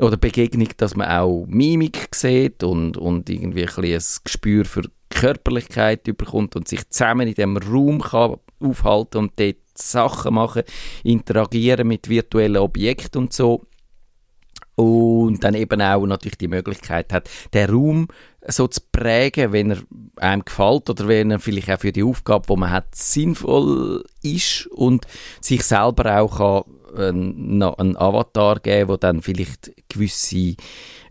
oder 0.00 0.16
Begegnung, 0.16 0.68
dass 0.76 0.96
man 0.96 1.08
auch 1.08 1.46
Mimik 1.46 2.14
sieht 2.14 2.62
und, 2.62 2.96
und 2.96 3.28
irgendwie 3.28 3.66
ein, 3.66 3.84
ein 3.84 4.02
Gespür 4.24 4.64
für 4.64 4.82
Körperlichkeit 5.10 6.04
bekommt 6.04 6.54
und 6.54 6.68
sich 6.68 6.88
zusammen 6.90 7.28
in 7.28 7.34
dem 7.34 7.56
Raum 7.56 8.00
kann 8.00 8.36
aufhalten 8.60 9.18
und 9.18 9.32
dort 9.38 9.56
Sachen 9.74 10.34
machen, 10.34 10.62
interagieren 11.04 11.88
mit 11.88 12.08
virtuellen 12.08 12.56
Objekten 12.58 13.22
und 13.22 13.32
so. 13.32 13.64
Und 14.74 15.42
dann 15.42 15.54
eben 15.54 15.80
auch 15.82 16.06
natürlich 16.06 16.38
die 16.38 16.48
Möglichkeit 16.48 17.12
hat, 17.12 17.28
den 17.52 17.70
Raum 17.70 18.08
so 18.48 18.66
zu 18.66 18.80
prägen, 18.92 19.52
wenn 19.52 19.70
er 19.70 19.78
einem 20.16 20.44
gefällt 20.44 20.88
oder 20.90 21.06
wenn 21.06 21.30
er 21.30 21.38
vielleicht 21.38 21.70
auch 21.70 21.80
für 21.80 21.92
die 21.92 22.02
Aufgabe, 22.02 22.46
die 22.48 22.58
man 22.58 22.70
hat, 22.70 22.94
sinnvoll 22.94 24.04
ist 24.22 24.66
und 24.68 25.06
sich 25.40 25.62
selber 25.62 26.20
auch 26.20 26.38
kann, 26.38 26.64
äh, 26.96 27.08
einen 27.08 27.96
Avatar 27.96 28.60
geben, 28.60 28.88
der 28.88 28.98
dann 28.98 29.22
vielleicht 29.22 29.72
gewisse 29.88 30.56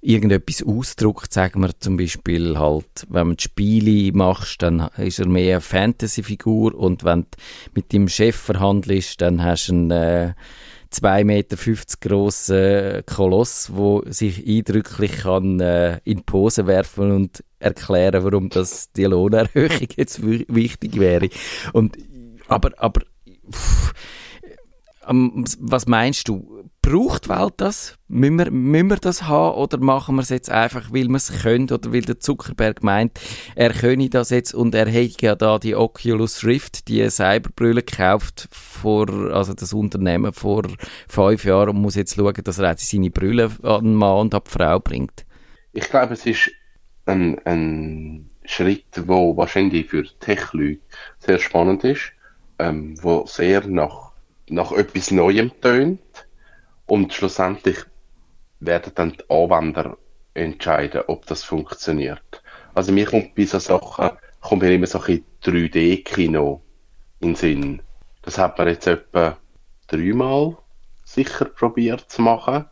irgendetwas 0.01 0.63
ausdruckt, 0.63 1.33
sagen 1.33 1.61
wir 1.61 1.77
zum 1.79 1.97
Beispiel 1.97 2.57
halt, 2.57 3.05
wenn 3.09 3.27
man 3.27 3.39
Spiele 3.39 4.15
machst, 4.15 4.61
dann 4.61 4.89
ist 4.97 5.19
er 5.19 5.27
mehr 5.27 5.55
eine 5.55 5.61
Fantasy-Figur 5.61 6.75
und 6.75 7.03
wenn 7.03 7.23
du 7.23 7.27
mit 7.73 7.91
dem 7.93 8.07
Chef 8.07 8.35
verhandelst, 8.35 9.21
dann 9.21 9.43
hast 9.43 9.67
du 9.67 9.73
einen 9.73 9.91
äh, 9.91 10.33
2,50 10.91 11.23
Meter 11.23 11.57
grossen 11.99 13.03
Koloss, 13.05 13.71
wo 13.73 14.03
sich 14.05 14.47
eindrücklich 14.47 15.17
kann, 15.19 15.59
äh, 15.59 15.99
in 16.03 16.23
Pose 16.23 16.67
werfen 16.67 17.11
und 17.11 17.43
erklären, 17.59 18.23
warum 18.23 18.49
das 18.49 18.91
die 18.91 19.05
Lohnerhöhung 19.05 19.87
jetzt 19.95 20.21
wichtig 20.23 20.99
wäre. 20.99 21.29
Und, 21.73 21.97
aber, 22.47 22.71
aber, 22.77 23.01
pff, 23.51 23.93
was 25.59 25.87
meinst 25.87 26.27
du? 26.27 26.56
Braucht 26.87 27.25
die 27.25 27.29
Welt 27.31 27.55
das? 27.57 27.97
Müssen 28.07 28.37
wir, 28.37 28.49
müssen 28.49 28.89
wir 28.89 28.95
das 28.95 29.23
haben 29.23 29.57
oder 29.57 29.77
machen 29.77 30.15
wir 30.15 30.21
es 30.21 30.29
jetzt 30.29 30.49
einfach, 30.49 30.93
weil 30.93 31.09
wir 31.09 31.17
es 31.17 31.41
können 31.41 31.69
oder 31.69 31.91
weil 31.91 32.03
der 32.03 32.21
Zuckerberg 32.21 32.81
meint, 32.81 33.19
er 33.55 33.73
könne 33.73 34.09
das 34.09 34.29
jetzt 34.29 34.53
und 34.53 34.73
er 34.73 34.87
hätte 34.87 35.25
ja 35.25 35.35
da 35.35 35.59
die 35.59 35.75
Oculus 35.75 36.45
Rift, 36.45 36.87
die 36.87 37.09
Cyberbrille 37.09 37.83
gekauft 37.83 38.47
vor, 38.51 39.09
also 39.33 39.53
das 39.53 39.73
Unternehmen 39.73 40.31
vor 40.31 40.63
fünf 41.09 41.43
Jahren 41.43 41.71
und 41.71 41.81
muss 41.81 41.95
jetzt 41.95 42.15
schauen, 42.15 42.41
dass 42.41 42.57
er 42.57 42.69
jetzt 42.69 42.89
seine 42.89 43.09
Brille 43.09 43.51
an 43.63 43.83
den 43.83 43.93
Mann 43.93 44.21
und 44.21 44.33
an 44.33 44.41
die 44.45 44.49
Frau 44.49 44.79
bringt. 44.79 45.25
Ich 45.73 45.89
glaube, 45.89 46.13
es 46.13 46.25
ist 46.25 46.51
ein, 47.05 47.37
ein 47.43 48.29
Schritt, 48.45 48.85
der 48.95 49.09
wahrscheinlich 49.09 49.87
für 49.87 50.05
Tech-Leute 50.21 50.79
sehr 51.19 51.39
spannend 51.39 51.83
ist, 51.83 52.13
ähm, 52.59 52.95
wo 53.03 53.25
sehr 53.25 53.67
nach, 53.67 54.13
nach 54.47 54.71
etwas 54.71 55.11
Neuem 55.11 55.51
tönt 55.59 55.99
und 56.87 57.13
schlussendlich 57.13 57.77
werden 58.59 58.91
dann 58.95 59.11
die 59.11 59.29
Anwender 59.29 59.97
entscheiden, 60.33 61.03
ob 61.07 61.25
das 61.25 61.43
funktioniert. 61.43 62.41
Also 62.73 62.91
mir 62.91 63.05
kommt 63.05 63.35
bei 63.35 63.45
so 63.45 63.59
Sachen, 63.59 64.11
kommt 64.41 64.61
mir 64.61 64.73
immer 64.73 64.87
so 64.87 64.99
ein 64.99 65.23
3D-Kino 65.43 66.61
in 67.19 67.29
den 67.29 67.35
Sinn. 67.35 67.81
Das 68.21 68.37
hat 68.37 68.57
man 68.57 68.67
jetzt 68.67 68.87
etwa 68.87 69.37
dreimal 69.87 70.57
sicher 71.03 71.45
probiert 71.45 72.09
zu 72.09 72.21
machen 72.21 72.65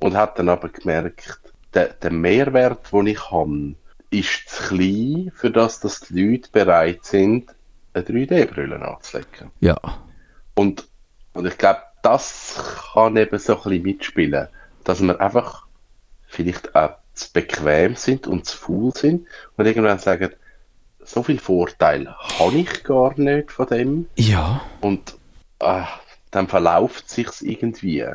und 0.00 0.14
hat 0.14 0.38
dann 0.38 0.48
aber 0.48 0.68
gemerkt, 0.68 1.40
der, 1.74 1.88
der 1.88 2.12
Mehrwert, 2.12 2.92
den 2.92 3.06
ich 3.08 3.30
habe, 3.30 3.74
ist 4.10 4.48
zu 4.48 4.68
klein, 4.68 5.32
für 5.34 5.50
das, 5.50 5.80
dass 5.80 6.00
die 6.00 6.22
Leute 6.22 6.50
bereit 6.50 7.04
sind, 7.04 7.54
eine 7.92 8.04
3D-Brille 8.04 8.80
anzulegen. 8.80 9.50
Ja. 9.60 9.78
Und, 10.54 10.88
und 11.32 11.46
ich 11.46 11.58
glaube, 11.58 11.80
das 12.06 12.54
kann 12.92 13.16
eben 13.16 13.36
so 13.36 13.56
ein 13.56 13.62
bisschen 13.62 13.82
mitspielen, 13.82 14.46
dass 14.84 15.02
wir 15.02 15.20
einfach 15.20 15.66
vielleicht 16.28 16.76
auch 16.76 16.98
zu 17.14 17.32
bequem 17.32 17.96
sind 17.96 18.28
und 18.28 18.46
zu 18.46 18.56
faul 18.56 18.92
sind 18.94 19.26
und 19.56 19.66
irgendwann 19.66 19.98
sagen, 19.98 20.30
so 21.02 21.24
viel 21.24 21.40
Vorteil 21.40 22.14
habe 22.38 22.54
ich 22.58 22.84
gar 22.84 23.18
nicht 23.18 23.50
von 23.50 23.66
dem. 23.66 24.06
Ja. 24.14 24.62
Und 24.80 25.16
äh, 25.58 25.82
dann 26.30 26.46
verlauft 26.46 27.10
sich's 27.10 27.42
irgendwie. 27.42 28.06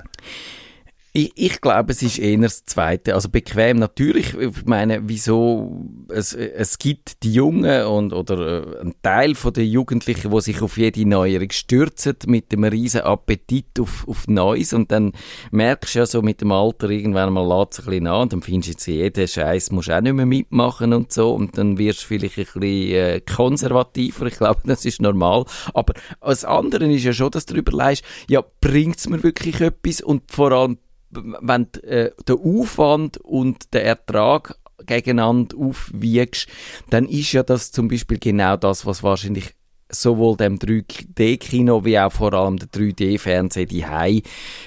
Ich, 1.13 1.34
ich 1.36 1.60
glaube, 1.60 1.91
es 1.91 2.02
ist 2.02 2.19
eher 2.19 2.38
das 2.38 2.63
Zweite. 2.63 3.15
Also 3.15 3.28
bequem 3.28 3.78
natürlich. 3.78 4.34
Ich 4.34 4.65
meine, 4.65 5.02
wieso? 5.10 5.86
Es, 6.08 6.34
es 6.34 6.78
gibt 6.78 7.24
die 7.24 7.34
Jungen 7.34 7.86
und, 7.86 8.13
oder 8.13 8.78
äh, 8.78 8.82
ein 8.82 8.95
Teil 9.02 9.36
von 9.36 9.52
den 9.52 9.69
Jugendlichen, 9.69 10.32
wo 10.32 10.39
sich 10.39 10.62
auf 10.62 10.78
jede 10.78 11.06
Neuerung 11.06 11.52
stürzen 11.52 12.15
mit 12.28 12.54
dem 12.54 12.63
riesen 12.63 13.02
Appetit 13.02 13.78
auf, 13.82 14.08
auf 14.08 14.30
Neues 14.30 14.71
und 14.71 14.91
dann 14.91 15.12
merkst 15.52 15.95
du 15.95 16.00
ja 16.00 16.06
so 16.06 16.21
mit 16.21 16.39
dem 16.39 16.54
Alter 16.54 16.89
irgendwann 16.89 17.34
mal 17.34 17.45
lässt 17.45 17.80
ein 17.80 17.86
bisschen 17.86 18.08
an 18.08 18.21
und 18.21 18.34
dann 18.34 18.41
findest 18.41 18.67
du 18.67 18.71
jetzt 18.71 18.88
jeden 18.88 19.28
Scheiß 19.28 19.71
musst 19.71 19.91
auch 19.91 20.00
nicht 20.00 20.13
mehr 20.13 20.26
mitmachen 20.26 20.93
und 20.93 21.12
so 21.12 21.34
und 21.34 21.58
dann 21.58 21.78
wirst 21.78 22.04
du 22.04 22.08
vielleicht 22.08 22.38
ein 22.38 22.45
bisschen 22.45 22.95
äh, 22.95 23.21
konservativer. 23.21 24.28
Ich 24.28 24.38
glaube, 24.38 24.62
das 24.63 24.86
ist 24.86 25.02
normal. 25.02 25.43
Aber 25.74 25.93
das 26.21 26.45
andere 26.45 26.89
ist 26.89 27.04
ja 27.04 27.12
schon, 27.12 27.32
dass 27.32 27.45
du 27.45 27.56
darüber 27.56 27.74
leist, 27.74 28.04
ja, 28.30 28.41
bringt 28.62 28.97
es 28.97 29.10
mir 29.10 29.21
wirklich 29.24 29.60
etwas 29.60 30.00
und 30.00 30.32
vor 30.32 30.54
allem 30.54 30.78
wenn 31.12 31.67
äh, 31.84 32.12
den 32.28 32.38
Aufwand 32.38 33.17
und 33.17 33.74
den 33.74 33.82
Ertrag 33.82 34.58
gegeneinander 34.86 35.58
aufwiegst, 35.58 36.47
dann 36.89 37.08
ist 37.08 37.32
ja 37.34 37.43
das 37.43 37.71
zum 37.71 37.88
Beispiel 37.88 38.17
genau 38.17 38.58
das, 38.58 38.86
was 38.86 39.04
wahrscheinlich 39.04 39.54
sowohl 39.91 40.38
dem 40.38 40.58
3D-Kino 40.58 41.86
wie 41.86 41.99
auch 41.99 42.12
vor 42.12 42.34
allem 42.34 42.58
der 42.58 42.69
3D-Fernsehen 42.69 43.67
die 43.67 43.86
Hai 43.86 44.21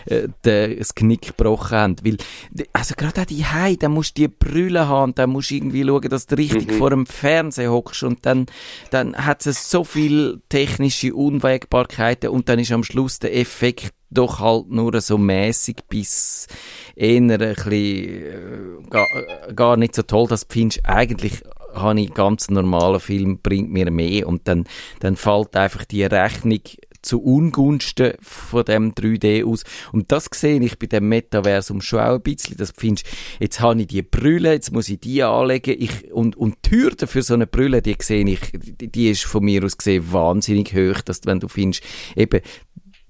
äh, 0.06 0.28
das 0.42 0.94
Knick 0.94 1.36
gebrochen 1.36 1.76
haben. 1.76 1.96
Weil, 2.04 2.16
also 2.72 2.94
gerade 2.96 3.22
auch 3.22 3.26
die 3.26 3.44
Hai, 3.44 3.76
da 3.76 3.88
musst 3.88 4.18
du 4.18 4.22
die 4.22 4.28
Brille 4.28 4.88
haben, 4.88 5.14
da 5.14 5.26
musst 5.26 5.50
du 5.50 5.56
irgendwie 5.56 5.84
schauen, 5.84 6.08
dass 6.08 6.26
du 6.26 6.36
richtig 6.36 6.68
mhm. 6.70 6.78
vor 6.78 6.90
dem 6.90 7.06
Fernseher 7.06 7.72
hockst 7.72 8.02
und 8.02 8.24
dann, 8.26 8.46
dann 8.90 9.16
hat 9.16 9.46
es 9.46 9.70
so 9.70 9.84
viel 9.84 10.42
technische 10.48 11.14
Unwägbarkeiten 11.14 12.30
und 12.30 12.48
dann 12.48 12.58
ist 12.58 12.72
am 12.72 12.84
Schluss 12.84 13.18
der 13.18 13.36
Effekt 13.36 13.94
doch 14.14 14.38
halt 14.38 14.70
nur 14.70 14.98
so 15.00 15.18
mäßig 15.18 15.76
bis 15.88 16.46
eher 16.94 17.20
ein 17.20 17.28
bisschen, 17.28 17.72
äh, 17.72 18.88
gar, 18.88 19.06
äh, 19.14 19.54
gar 19.54 19.76
nicht 19.76 19.94
so 19.94 20.02
toll. 20.02 20.28
Das 20.28 20.46
findest 20.48 20.80
du 20.84 20.88
eigentlich 20.88 21.42
habe 21.74 22.00
ich 22.00 22.14
ganz 22.14 22.50
normalen 22.50 23.00
Film, 23.00 23.38
bringt 23.42 23.70
mir 23.70 23.90
mehr 23.90 24.26
und 24.26 24.48
dann, 24.48 24.64
dann 25.00 25.16
fällt 25.16 25.56
einfach 25.56 25.84
die 25.84 26.04
Rechnung 26.04 26.60
zu 27.04 27.22
Ungunsten 27.22 28.14
von 28.20 28.64
dem 28.64 28.94
3D 28.94 29.44
aus. 29.44 29.64
Und 29.92 30.10
das 30.10 30.28
sehe 30.32 30.60
ich 30.60 30.78
bei 30.78 30.86
dem 30.86 31.08
Metaversum 31.08 31.80
schon 31.80 32.00
auch 32.00 32.14
ein 32.14 32.22
bisschen. 32.22 32.56
Das 32.56 32.72
findest, 32.76 33.06
jetzt 33.38 33.60
habe 33.60 33.80
ich 33.80 33.86
die 33.88 34.02
Brille, 34.02 34.52
jetzt 34.52 34.72
muss 34.72 34.88
ich 34.88 35.00
die 35.00 35.22
anlegen. 35.22 35.76
Ich, 35.78 36.12
und, 36.12 36.36
und 36.36 36.56
die 36.64 36.70
Hürde 36.70 37.06
für 37.06 37.22
so 37.22 37.34
eine 37.34 37.46
Brille, 37.46 37.82
die 37.82 37.96
sehe 38.00 38.24
ich, 38.24 38.40
die, 38.52 38.88
die 38.90 39.10
ist 39.10 39.24
von 39.24 39.44
mir 39.44 39.64
aus 39.64 39.76
gesehen 39.76 40.12
wahnsinnig 40.12 40.74
hoch, 40.74 41.02
dass 41.02 41.20
wenn 41.24 41.40
du 41.40 41.48
findest, 41.48 41.84
eben, 42.16 42.40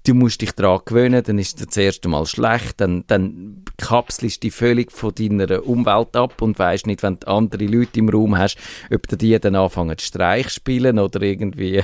du 0.05 0.13
musst 0.13 0.41
dich 0.41 0.51
daran 0.53 0.81
gewöhnen, 0.85 1.23
dann 1.23 1.39
ist 1.39 1.65
das 1.65 1.75
erste 1.75 2.07
Mal 2.07 2.25
schlecht, 2.25 2.79
dann, 2.79 3.03
dann 3.07 3.63
kapselst 3.77 4.37
du 4.37 4.47
dich 4.47 4.53
völlig 4.53 4.91
von 4.91 5.13
deiner 5.15 5.65
Umwelt 5.65 6.15
ab 6.15 6.41
und 6.41 6.57
weißt 6.57 6.87
nicht, 6.87 7.03
wenn 7.03 7.19
du 7.19 7.27
andere 7.27 7.65
Leute 7.65 7.99
im 7.99 8.09
Raum 8.09 8.37
hast, 8.37 8.57
ob 8.93 9.07
die 9.07 9.39
dann 9.39 9.55
anfangen 9.55 9.97
zu 9.97 10.05
Streich 10.05 10.49
spielen 10.49 10.99
oder 10.99 11.21
irgendwie 11.21 11.81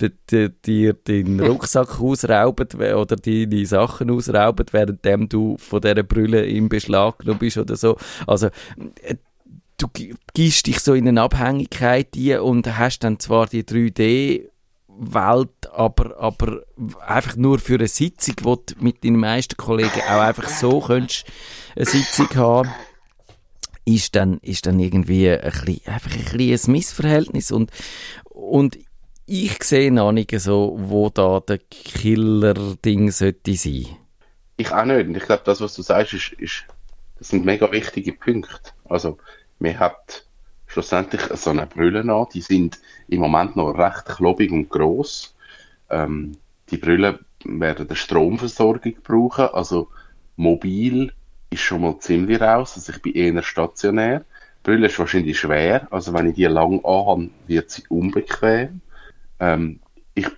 dir 0.66 0.92
deinen 0.92 1.40
Rucksack 1.40 2.00
ausrauben 2.00 2.68
oder 2.74 3.16
deine 3.16 3.66
Sachen 3.66 4.10
ausrauben, 4.10 4.66
während 4.72 5.32
du 5.32 5.56
von 5.58 5.80
dieser 5.80 6.02
Brille 6.02 6.44
im 6.44 6.68
Beschlag 6.68 7.20
genommen 7.20 7.38
bist 7.38 7.58
oder 7.58 7.76
so. 7.76 7.96
Also, 8.26 8.48
äh, 9.02 9.14
du 9.78 9.86
gibst 10.34 10.66
dich 10.66 10.80
so 10.80 10.94
in 10.94 11.06
eine 11.06 11.22
Abhängigkeit 11.22 12.08
ein 12.16 12.40
und 12.40 12.78
hast 12.78 13.00
dann 13.00 13.20
zwar 13.20 13.46
die 13.46 13.62
3D 13.62 14.48
Welt, 14.98 15.70
aber, 15.72 16.18
aber 16.18 16.62
einfach 17.06 17.36
nur 17.36 17.58
für 17.58 17.74
eine 17.74 17.88
Sitzung, 17.88 18.34
wo 18.42 18.56
du 18.56 18.74
mit 18.80 19.04
deinen 19.04 19.16
meisten 19.16 19.56
Kollegen 19.56 20.00
auch 20.08 20.20
einfach 20.20 20.48
so 20.48 20.80
könntest 20.80 21.24
eine 21.76 21.84
Sitzung 21.84 22.28
haben, 22.34 22.70
ist 23.84 24.14
dann, 24.16 24.38
ist 24.38 24.66
dann 24.66 24.78
irgendwie 24.80 25.30
ein 25.30 25.40
bisschen, 25.40 25.80
einfach 25.86 26.10
ein, 26.10 26.40
ein 26.40 26.72
Missverhältnis 26.72 27.50
und, 27.50 27.70
und 28.24 28.78
ich 29.30 29.62
sehe 29.62 29.92
noch 29.92 30.12
nicht 30.12 30.38
so, 30.40 30.76
wo 30.80 31.10
da 31.10 31.40
der 31.40 31.58
Killer-Ding 31.58 33.10
sollte 33.10 33.54
sein. 33.54 33.86
Ich 34.56 34.72
auch 34.72 34.84
nicht. 34.86 35.06
Und 35.06 35.16
ich 35.16 35.24
glaube, 35.24 35.42
das, 35.44 35.60
was 35.60 35.74
du 35.74 35.82
sagst, 35.82 36.14
ist, 36.14 36.32
ist, 36.32 36.64
das 37.18 37.28
sind 37.28 37.44
mega 37.44 37.70
wichtige 37.70 38.14
Punkte. 38.14 38.72
Also, 38.88 39.18
man 39.58 39.78
hat 39.78 40.24
schlussendlich 40.68 41.22
so 41.34 41.50
eine 41.50 41.66
Brille 41.66 42.00
an. 42.00 42.26
Die 42.32 42.40
sind 42.40 42.78
im 43.08 43.20
Moment 43.20 43.56
noch 43.56 43.72
recht 43.72 44.04
klobig 44.06 44.52
und 44.52 44.68
gross. 44.68 45.34
Ähm, 45.90 46.36
die 46.70 46.76
Brille 46.76 47.18
werden 47.44 47.88
eine 47.88 47.96
Stromversorgung 47.96 48.94
brauchen, 49.02 49.48
also 49.54 49.88
mobil 50.36 51.12
ist 51.50 51.62
schon 51.62 51.80
mal 51.80 51.98
ziemlich 51.98 52.40
raus, 52.40 52.74
also 52.76 52.92
ich 52.92 53.02
bin 53.02 53.14
eher 53.14 53.42
stationär. 53.42 54.20
Die 54.20 54.70
Brille 54.70 54.86
ist 54.88 54.98
wahrscheinlich 54.98 55.38
schwer, 55.38 55.88
also 55.90 56.12
wenn 56.12 56.28
ich 56.28 56.34
die 56.34 56.44
lang 56.44 56.84
anhabe, 56.84 57.30
wird 57.46 57.70
sie 57.70 57.84
unbequem. 57.88 58.80
Ähm, 59.40 59.80
ich 60.14 60.28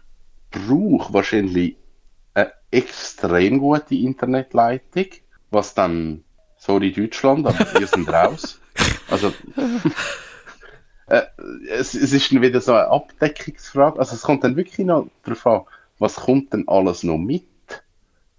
brauche 0.51 1.13
wahrscheinlich 1.13 1.77
eine 2.35 2.53
extrem 2.71 3.59
gute 3.59 3.97
Internetleitung, 3.97 5.07
was 5.51 5.75
dann, 5.75 6.23
sorry 6.59 6.93
Deutschland, 6.93 7.47
aber 7.47 7.59
wir 7.79 7.87
sind 7.87 8.09
raus. 8.09 8.60
Also, 9.11 9.33
äh, 11.07 11.23
es, 11.69 11.95
es 11.95 12.13
ist 12.13 12.33
dann 12.33 12.43
wieder 12.43 12.61
so 12.61 12.73
eine 12.73 12.89
Abdeckungsfrage. 12.89 13.99
Also 13.99 14.15
es 14.15 14.23
kommt 14.23 14.45
dann 14.45 14.57
wirklich 14.57 14.87
noch 14.87 15.09
darauf 15.25 15.47
an, 15.47 15.63
was 15.99 16.17
kommt 16.17 16.53
denn 16.53 16.67
alles 16.69 17.03
noch 17.03 17.19
mit, 17.19 17.45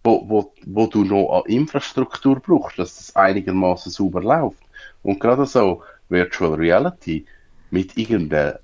wo, 0.03 0.27
wo, 0.27 0.53
wo 0.65 0.87
du 0.87 1.03
noch 1.03 1.43
an 1.43 1.51
Infrastruktur 1.51 2.39
brauchst, 2.39 2.79
dass 2.79 2.97
das 2.97 3.15
einigermaßen 3.15 3.91
sauber 3.91 4.21
läuft. 4.21 4.63
Und 5.03 5.19
gerade 5.19 5.45
so 5.45 5.83
Virtual 6.09 6.53
Reality 6.53 7.25
mit 7.69 7.97
irgendeinem 7.97 8.55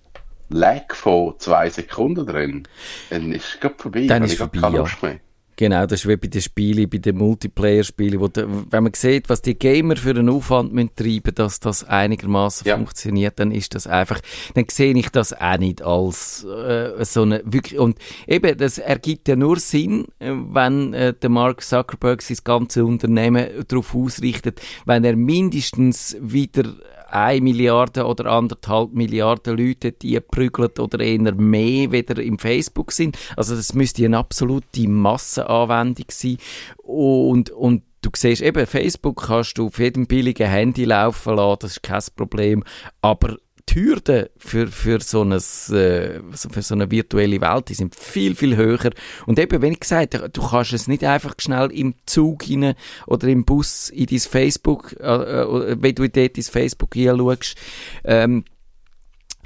Lag 0.50 0.94
von 0.96 1.36
zwei 1.40 1.70
Sekunden 1.70 2.26
drin, 2.26 2.68
dann 3.10 3.32
ist 3.32 3.60
es 3.64 3.72
vorbei. 3.78 4.08
Dann 4.08 4.24
ist 4.24 4.38
vorbei, 4.38 4.60
keine 4.60 4.78
Lust 4.78 5.04
mehr. 5.04 5.20
Genau, 5.60 5.88
das 5.88 6.02
ist 6.02 6.08
wie 6.08 6.16
bei 6.18 6.28
den 6.28 6.40
Spielen, 6.40 6.88
bei 6.88 7.00
den 7.00 7.18
Multiplayer-Spielen, 7.18 8.20
wo 8.20 8.28
de, 8.28 8.46
wenn 8.70 8.84
man 8.84 8.94
sieht, 8.94 9.28
was 9.28 9.42
die 9.42 9.58
Gamer 9.58 9.96
für 9.96 10.12
einen 10.12 10.30
Aufwand 10.30 10.72
müssen 10.72 10.96
treiben, 10.96 11.34
dass 11.34 11.60
das 11.60 11.84
einigermaßen 11.84 12.68
ja. 12.68 12.78
funktioniert, 12.78 13.40
dann 13.40 13.52
ist 13.52 13.74
das 13.74 13.88
einfach, 13.88 14.22
dann 14.54 14.66
sehe 14.70 14.94
ich 14.94 15.10
das 15.10 15.34
auch 15.34 15.58
nicht 15.58 15.82
als 15.82 16.44
äh, 16.44 17.04
so 17.04 17.24
eine 17.24 17.42
wirklich 17.44 17.80
und 17.80 17.98
eben, 18.28 18.56
das 18.56 18.78
ergibt 18.78 19.28
ja 19.28 19.36
nur 19.36 19.58
Sinn, 19.58 20.06
äh, 20.20 20.32
wenn 20.32 20.94
äh, 20.94 21.16
der 21.16 21.30
Mark 21.32 21.64
Zuckerberg 21.64 22.22
sein 22.22 22.38
ganze 22.44 22.86
Unternehmen 22.86 23.48
darauf 23.68 23.96
ausrichtet, 23.96 24.62
wenn 24.86 25.04
er 25.04 25.16
mindestens 25.16 26.16
wieder 26.22 26.76
eine 27.10 27.42
Milliarde 27.42 28.06
oder 28.06 28.26
anderthalb 28.32 28.94
Milliarden 28.94 29.58
Leute, 29.58 29.92
die 29.92 30.20
prügeln 30.20 30.72
oder 30.80 31.00
eher 31.00 31.34
mehr 31.34 31.92
wieder 31.92 32.22
im 32.22 32.40
Facebook 32.40 32.92
sind. 32.92 33.18
Also 33.36 33.56
das 33.56 33.74
müsste 33.74 34.06
eine 34.06 34.18
absolute 34.18 34.88
Massenanwendung 34.88 36.06
sein. 36.10 36.38
Und, 36.78 37.50
und 37.52 37.84
du 38.02 38.10
siehst 38.16 38.42
eben, 38.42 38.66
Facebook 38.66 39.28
kannst 39.28 39.58
du 39.58 39.68
auf 39.68 39.80
jedem 39.80 40.08
billigen 40.08 40.48
Handy 40.48 40.86
laufen 40.86 41.36
lassen, 41.36 41.60
das 41.62 41.72
ist 41.72 41.84
kein 41.84 42.02
Problem. 42.16 42.64
Aber 43.02 43.38
die 43.68 44.32
für, 44.38 44.68
für, 44.68 45.00
so 45.02 45.22
eine, 45.22 45.36
äh, 45.36 45.40
für 45.40 46.62
so 46.62 46.74
eine 46.74 46.90
virtuelle 46.90 47.42
Welt, 47.42 47.70
die 47.70 47.74
sind 47.74 47.96
viel, 47.96 48.36
viel 48.36 48.56
höher. 48.56 48.92
Und 49.26 49.38
eben, 49.40 49.62
wenn 49.62 49.74
ich 49.74 49.80
gesagt 49.80 50.14
du 50.34 50.42
kannst 50.42 50.74
es 50.74 50.88
nicht 50.88 51.04
einfach 51.04 51.36
schnell 51.40 51.72
im 51.72 51.96
Zug 52.06 52.44
hinein 52.44 52.76
oder 53.06 53.28
im 53.28 53.46
Bus 53.46 53.90
in 53.90 54.08
dein 54.08 54.20
Facebook, 54.20 54.96
äh, 55.00 55.06
äh, 55.06 55.78
wenn 55.80 55.96
du 55.96 56.10
dort 56.10 56.38
ins 56.38 56.50
Facebook 56.50 56.96
hinschaust, 56.96 57.56
ähm, 58.04 58.46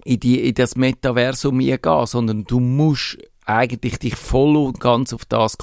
in, 0.04 0.20
die, 0.20 0.48
in 0.48 0.56
das 0.56 0.76
Metaversum 0.76 1.60
gehen, 1.60 2.06
sondern 2.06 2.46
du 2.46 2.60
musst 2.60 3.18
eigentlich 3.46 4.00
dich 4.00 4.16
voll 4.16 4.56
und 4.56 4.80
ganz 4.80 5.14
auf 5.14 5.26
das 5.26 5.58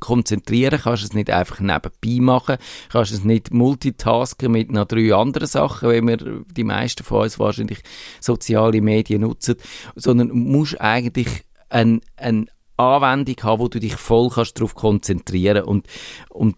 konzentrieren, 0.00 0.80
kannst 0.82 1.04
es 1.04 1.14
nicht 1.14 1.30
einfach 1.30 1.60
nebenbei 1.60 2.22
machen, 2.22 2.56
kannst 2.90 3.12
es 3.12 3.24
nicht 3.24 3.52
multitasken 3.52 4.52
mit 4.52 4.70
noch 4.70 4.86
drei 4.86 5.14
anderen 5.14 5.48
Sachen, 5.48 5.90
wenn 5.90 6.08
wir 6.08 6.16
die 6.16 6.64
meisten 6.64 7.04
von 7.04 7.22
uns 7.22 7.38
wahrscheinlich 7.38 7.80
soziale 8.20 8.80
Medien 8.80 9.22
nutzen, 9.22 9.56
sondern 9.96 10.30
musst 10.30 10.80
eigentlich 10.80 11.28
eine, 11.68 12.00
eine 12.16 12.46
Anwendung 12.76 13.36
haben, 13.42 13.60
wo 13.60 13.68
du 13.68 13.80
dich 13.80 13.96
voll 13.96 14.30
kannst 14.30 14.58
darauf 14.58 14.74
konzentrieren. 14.74 15.64
Und, 15.64 15.86
und 16.30 16.56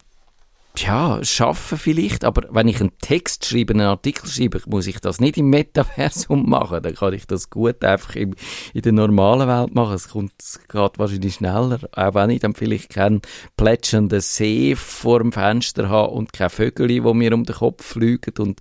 ja, 0.77 1.23
schaffen 1.25 1.79
vielleicht, 1.79 2.25
aber 2.25 2.49
wenn 2.51 2.69
ich 2.69 2.81
einen 2.81 2.97
Text 3.01 3.45
schreibe, 3.45 3.75
einen 3.75 3.87
Artikel 3.87 4.29
schreibe, 4.29 4.61
muss 4.67 4.87
ich 4.87 5.01
das 5.01 5.21
nicht 5.21 5.37
im 5.37 5.51
Metaversum 5.51 6.49
machen. 6.49 6.83
Dann 6.83 6.95
kann 6.95 7.13
ich 7.13 7.27
das 7.27 7.51
gut 7.51 7.85
einfach 7.85 8.15
im, 8.15 8.35
in 8.73 8.83
der 8.83 8.93
normalen 8.93 9.49
Welt 9.49 9.75
machen. 9.75 9.95
Es, 9.95 10.09
kommt, 10.09 10.33
es 10.39 10.61
geht 10.69 10.99
wahrscheinlich 10.99 11.35
schneller, 11.35 11.81
auch 11.93 12.15
wenn 12.15 12.31
ich 12.31 12.41
dann 12.41 12.55
vielleicht 12.55 12.91
keinen 12.91 13.21
plätschernden 13.57 14.21
See 14.21 14.77
vor 14.77 15.19
dem 15.19 15.33
Fenster 15.33 15.89
habe 15.89 16.13
und 16.13 16.33
keine 16.33 16.51
Vögel, 16.51 16.89
die 16.89 17.01
mir 17.01 17.35
um 17.35 17.45
den 17.45 17.57
Kopf 17.57 17.85
fliegen 17.85 18.35
und 18.39 18.61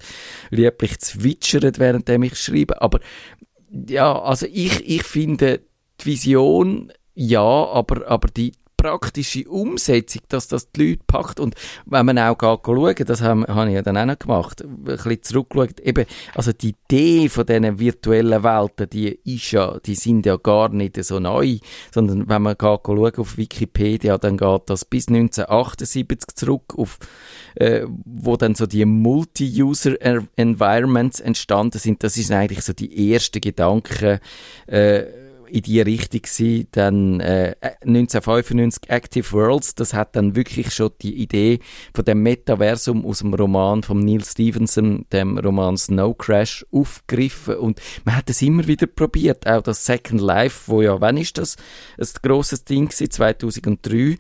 lieblich 0.50 1.00
zwitschern, 1.00 1.74
während 1.78 2.10
ich 2.10 2.40
schreibe. 2.40 2.82
Aber 2.82 3.00
ja, 3.88 4.20
also 4.20 4.48
ich, 4.52 4.88
ich 4.90 5.04
finde 5.04 5.62
die 6.02 6.06
Vision 6.06 6.92
ja, 7.22 7.42
aber, 7.42 8.08
aber 8.08 8.30
die, 8.30 8.54
praktische 8.80 9.44
Umsetzung, 9.50 10.22
dass 10.30 10.48
das 10.48 10.72
die 10.72 10.92
Leute 10.92 11.04
packt. 11.06 11.42
Und 11.42 11.56
wenn 11.86 12.06
man 12.06 12.18
auch 12.18 12.38
schauen, 12.40 12.96
das 13.06 13.22
habe, 13.22 13.42
ich 13.42 13.74
ja 13.74 13.82
dann 13.82 13.98
auch 13.98 14.06
noch 14.06 14.18
gemacht, 14.18 14.64
ein 14.64 14.84
bisschen 14.84 15.24
zurückgeschaut, 15.24 15.82
eben, 15.82 16.06
also 16.34 16.54
die 16.54 16.76
Idee 16.90 17.28
von 17.28 17.46
diesen 17.46 17.78
virtuellen 17.80 18.42
Welten, 18.44 18.90
die 18.90 19.20
ist 19.26 19.52
ja, 19.52 19.78
die 19.80 19.96
sind 19.96 20.26
ja 20.26 20.38
gar 20.38 20.70
nicht 20.70 21.04
so 21.04 21.20
neu, 21.20 21.58
sondern 21.94 22.30
wenn 22.30 22.42
man 22.42 22.56
schauen 22.60 23.16
auf 23.18 23.38
Wikipedia, 23.38 24.18
dann 24.18 24.38
geht 24.38 24.62
das 24.68 24.86
bis 24.86 25.10
1978 25.10 26.36
zurück 26.36 26.76
auf, 26.78 27.00
äh, 27.56 27.86
wo 28.06 28.38
dann 28.38 28.56
so 28.56 28.66
die 28.66 28.86
Multi-User-Environments 28.86 31.20
entstanden 31.20 31.80
sind. 31.80 32.02
Das 32.04 32.16
ist 32.16 32.32
eigentlich 32.32 32.62
so 32.62 32.72
die 32.74 33.12
erste 33.12 33.42
Gedanken, 33.42 34.20
äh, 34.68 35.04
in 35.50 35.62
die 35.62 35.82
Richtung 35.82 36.22
gewesen. 36.22 36.68
Dann 36.72 37.20
äh, 37.20 37.56
1995 37.82 38.90
Active 38.90 39.32
Worlds, 39.32 39.76
das 39.76 39.94
hat 39.94 40.16
dann 40.16 40.36
wirklich 40.36 40.74
schon 40.74 40.92
die 41.02 41.16
Idee 41.16 41.60
von 41.94 42.06
dem 42.06 42.24
Metaversum 42.24 43.06
aus 43.06 43.20
dem 43.20 43.34
Roman 43.34 43.84
von 43.84 44.00
Neil 44.00 44.24
Stevenson, 44.24 45.06
dem 45.12 45.38
Roman 45.38 45.78
Snow 45.78 46.18
Crash, 46.18 46.66
aufgegriffen 46.72 47.58
und 47.58 47.82
man 48.06 48.16
hat 48.16 48.30
es 48.30 48.42
immer 48.42 48.68
wieder 48.68 48.88
probiert. 48.88 49.48
Auch 49.48 49.62
das 49.62 49.86
Second 49.86 50.22
Life, 50.22 50.72
wo 50.72 50.82
ja, 50.82 51.00
wann 51.02 51.18
ist 51.18 51.38
das? 51.38 51.56
Ein 51.98 52.08
grosses 52.22 52.64
Ding 52.64 52.88
gewesen, 52.90 53.12
2003 53.12 54.18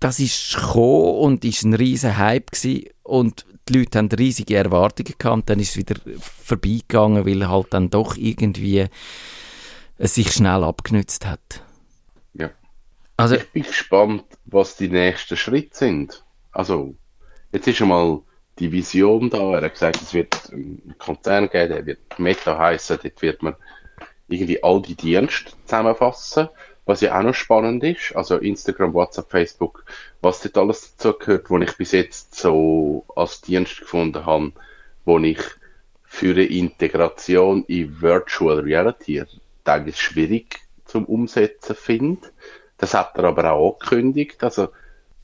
das 0.00 0.18
ist 0.18 0.54
gekommen 0.54 1.18
und 1.18 1.44
ist 1.44 1.62
ein 1.62 1.74
riesen 1.74 2.16
Hype 2.16 2.52
gewesen 2.52 2.86
und 3.02 3.44
die 3.68 3.78
Leute 3.78 3.98
haben 3.98 4.08
riesige 4.08 4.56
Erwartungen 4.56 5.14
gehabt, 5.16 5.48
dann 5.48 5.60
ist 5.60 5.70
es 5.70 5.76
wieder 5.76 5.96
vorbeigegangen, 6.18 7.26
weil 7.26 7.48
halt 7.48 7.68
dann 7.70 7.90
doch 7.90 8.16
irgendwie 8.16 8.86
es 10.00 10.14
sich 10.14 10.32
schnell 10.32 10.64
abgenützt 10.64 11.26
hat. 11.26 11.62
Ja. 12.32 12.50
Also, 13.18 13.36
ich 13.36 13.48
bin 13.50 13.62
gespannt, 13.62 14.24
was 14.46 14.76
die 14.76 14.88
nächsten 14.88 15.36
Schritte 15.36 15.76
sind. 15.76 16.24
Also, 16.52 16.94
jetzt 17.52 17.68
ist 17.68 17.76
schon 17.76 17.88
mal 17.88 18.22
die 18.58 18.72
Vision 18.72 19.28
da. 19.28 19.52
Er 19.52 19.62
hat 19.62 19.74
gesagt, 19.74 20.00
es 20.00 20.14
wird 20.14 20.50
einen 20.52 20.94
Konzern 20.98 21.50
geben, 21.50 21.68
der 21.68 21.86
wird 21.86 22.18
Meta 22.18 22.58
heißen, 22.58 22.98
dort 23.02 23.20
wird 23.20 23.42
man 23.42 23.54
irgendwie 24.28 24.62
all 24.62 24.80
die 24.80 24.94
Dienste 24.94 25.52
zusammenfassen. 25.66 26.48
Was 26.86 27.02
ja 27.02 27.16
auch 27.16 27.22
noch 27.22 27.34
spannend 27.34 27.84
ist, 27.84 28.16
also 28.16 28.38
Instagram, 28.38 28.94
WhatsApp, 28.94 29.30
Facebook, 29.30 29.84
was 30.22 30.40
dort 30.40 30.56
alles 30.56 30.96
dazu 30.96 31.16
gehört, 31.16 31.50
wo 31.50 31.58
ich 31.58 31.76
bis 31.76 31.92
jetzt 31.92 32.34
so 32.34 33.04
als 33.14 33.42
Dienst 33.42 33.80
gefunden 33.80 34.24
habe, 34.24 34.52
wo 35.04 35.18
ich 35.18 35.40
für 36.04 36.30
eine 36.30 36.44
Integration 36.44 37.64
in 37.66 38.00
Virtual 38.00 38.60
Reality 38.60 39.22
eigentlich 39.70 40.00
schwierig 40.00 40.60
zum 40.84 41.04
Umsetzen 41.04 41.76
finde. 41.76 42.28
Das 42.78 42.94
hat 42.94 43.16
er 43.16 43.24
aber 43.24 43.52
auch 43.52 43.78
angekündigt. 43.80 44.42
Also, 44.42 44.68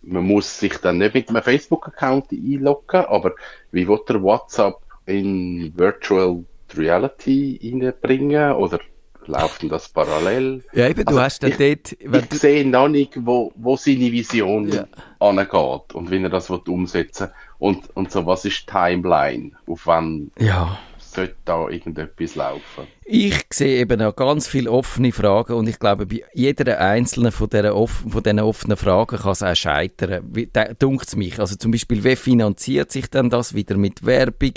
man 0.03 0.25
muss 0.25 0.61
sich 0.61 0.77
dann 0.79 0.99
nicht 0.99 1.15
mit 1.15 1.29
einem 1.29 1.43
Facebook-Account 1.43 2.31
einloggen, 2.31 3.05
aber 3.07 3.35
wie 3.73 3.89
wird 3.89 4.09
er 4.11 4.23
WhatsApp 4.23 4.77
in 5.07 5.73
Virtual 5.77 6.45
Reality 6.77 7.61
reinbringen 7.63 8.53
oder 8.53 8.81
läuft 9.27 9.63
denn 9.63 9.69
das 9.69 9.89
parallel? 9.89 10.63
Ja, 10.73 10.89
eben, 10.89 11.05
du 11.05 11.09
also, 11.09 11.21
hast 11.21 11.43
dann 11.43 11.51
ich, 11.51 11.57
dort... 11.57 11.97
Ich 12.33 12.39
sehe 12.39 12.69
noch 12.69 12.89
nicht, 12.89 13.15
wo, 13.17 13.53
wo 13.57 13.77
seine 13.77 14.13
Vision 14.13 14.69
ja. 14.69 14.87
angeht 15.19 15.95
und 15.95 16.11
wie 16.11 16.23
er 16.23 16.29
das 16.29 16.51
umsetzen 16.51 17.29
will. 17.29 17.35
Und, 17.59 17.97
und 17.97 18.13
so, 18.13 18.27
was 18.27 18.45
ist 18.45 18.61
die 18.61 18.67
Timeline? 18.67 19.53
Auf 19.67 19.87
wann 19.87 20.31
ja 20.39 20.79
sollte 21.17 21.37
da 21.45 21.69
irgendetwas 21.69 22.35
laufen? 22.35 22.87
Ich 23.05 23.45
sehe 23.53 23.81
eben 23.81 24.01
auch 24.03 24.15
ganz 24.15 24.49
viele 24.49 24.71
offene 24.71 25.13
Fragen 25.13 25.55
und 25.55 25.69
ich 25.69 25.79
glaube, 25.79 26.07
bei 26.07 26.23
jeder 26.35 26.81
einzelnen 26.81 27.33
von, 27.33 27.49
dieser 27.49 27.75
off 27.75 28.05
diesen 28.05 28.41
offenen 28.41 28.77
Fragen 28.77 29.17
kann 29.19 29.33
es 29.33 29.43
auch 29.43 29.55
scheitern. 29.55 30.33
Dunkt 30.79 31.07
es 31.07 31.17
mich. 31.17 31.39
Also 31.39 31.57
zum 31.57 31.71
Beispiel, 31.71 32.03
wie 32.05 32.17
finanziert 32.17 32.91
sich 32.91 33.09
denn 33.09 33.31
das 33.31 33.55
wieder 33.55 33.77
mit 33.77 34.05
Werbung, 34.05 34.55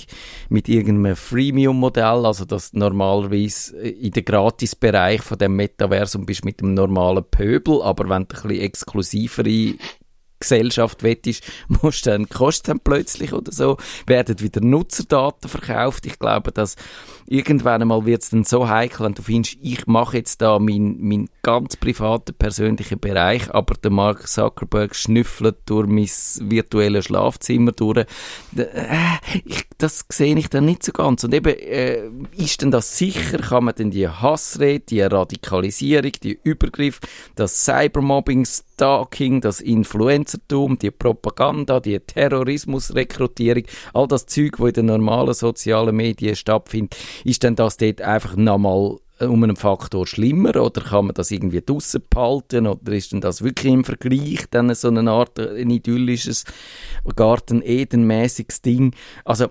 mit 0.50 0.68
irgendeinem 0.68 1.16
Freemium-Modell, 1.16 2.26
also 2.26 2.46
das 2.46 2.74
normalerweise 2.74 3.78
in 3.78 4.12
der 4.12 4.24
Gratisbereich 4.24 5.22
von 5.22 5.38
dem 5.38 5.56
Metaversum 5.56 6.26
bist 6.26 6.44
mit 6.44 6.62
dem 6.62 6.74
normalen 6.74 7.24
Pöbel, 7.24 7.82
aber 7.82 8.10
wenn 8.10 8.28
du 8.28 8.36
ein 8.36 8.42
bisschen 8.42 8.62
exklusivere 8.62 9.76
Gesellschaft 10.40 11.04
wettest, 11.04 11.44
musst 11.68 12.08
dann, 12.08 12.30
kostet 12.30 12.70
dann 12.70 12.80
plötzlich 12.80 13.34
oder 13.34 13.52
so, 13.52 13.78
werden 14.06 14.40
wieder 14.40 14.62
Nutzerdaten 14.62 15.50
verkauft. 15.50 16.06
Ich 16.06 16.20
glaube, 16.20 16.52
dass 16.52 16.76
irgendwann 17.28 17.82
einmal 17.82 18.06
wird 18.06 18.24
es 18.24 18.30
dann 18.30 18.44
so 18.44 18.68
heikel, 18.68 19.06
wenn 19.06 19.14
du 19.14 19.22
findest, 19.22 19.58
ich 19.62 19.86
mache 19.88 20.18
jetzt 20.18 20.42
da 20.42 20.60
meinen 20.60 20.98
mein 21.08 21.30
ganz 21.44 21.76
privaten, 21.78 22.34
persönlichen 22.34 23.00
Bereich, 23.00 23.54
aber 23.54 23.76
der 23.76 23.92
Mark 23.92 24.28
Zuckerberg 24.28 24.96
schnüffelt 24.96 25.58
durch 25.66 25.88
mein 25.88 26.10
virtuelles 26.50 27.06
Schlafzimmer 27.06 27.72
durch. 27.72 28.06
Äh, 28.56 28.76
ich, 29.46 29.66
das 29.78 30.06
sehe 30.10 30.38
ich 30.38 30.50
dann 30.50 30.66
nicht 30.66 30.84
so 30.84 30.92
ganz. 30.92 31.24
Und 31.24 31.34
eben, 31.34 31.56
äh, 31.56 32.10
ist 32.38 32.62
denn 32.62 32.72
das 32.72 32.98
sicher? 32.98 33.38
Kann 33.38 33.66
man 33.66 33.76
denn 33.76 33.92
die 33.92 34.08
Hassrede, 34.08 34.86
die 34.90 35.02
Radikalisierung, 35.02 36.12
die 36.24 36.40
Übergriff, 36.44 37.00
das 37.36 37.64
Cybermobbing, 37.66 38.46
Stalking, 38.46 39.42
das 39.42 39.62
Influencertum, 40.30 40.78
die 40.78 40.92
Propaganda, 40.92 41.80
die 41.80 42.00
Terrorismusrekrutierung, 42.00 43.64
all 43.94 44.08
das 44.08 44.26
Zeug, 44.26 44.60
wo 44.60 44.68
in 44.68 44.74
den 44.74 44.86
normalen 44.88 45.34
sozialen 45.34 45.96
Medien 45.96 46.36
stattfindet, 46.36 46.96
ist 47.24 47.44
denn 47.44 47.56
das 47.56 47.78
dort 47.78 48.02
einfach 48.02 48.36
nochmal 48.36 48.98
äh, 49.20 49.26
um 49.26 49.44
einen 49.44 49.56
Faktor 49.56 50.06
schlimmer 50.06 50.56
oder 50.56 50.82
kann 50.82 51.06
man 51.06 51.16
das 51.16 51.32
irgendwie 51.32 51.62
draussen 51.62 52.04
behalten 52.10 52.68
oder 52.68 52.94
ist 52.94 53.12
denn 53.12 53.22
das 53.22 53.44
wirklich 53.44 53.74
im 53.74 53.84
Vergleich 53.84 54.46
dann 54.52 54.74
so 54.76 54.90
eine 54.90 55.10
Art 55.10 55.40
äh, 55.40 55.62
ein 55.62 55.70
idyllisches 55.70 56.46
Garten-Eden-mäßiges 57.16 58.62
Ding? 58.62 58.94
Also 59.26 59.48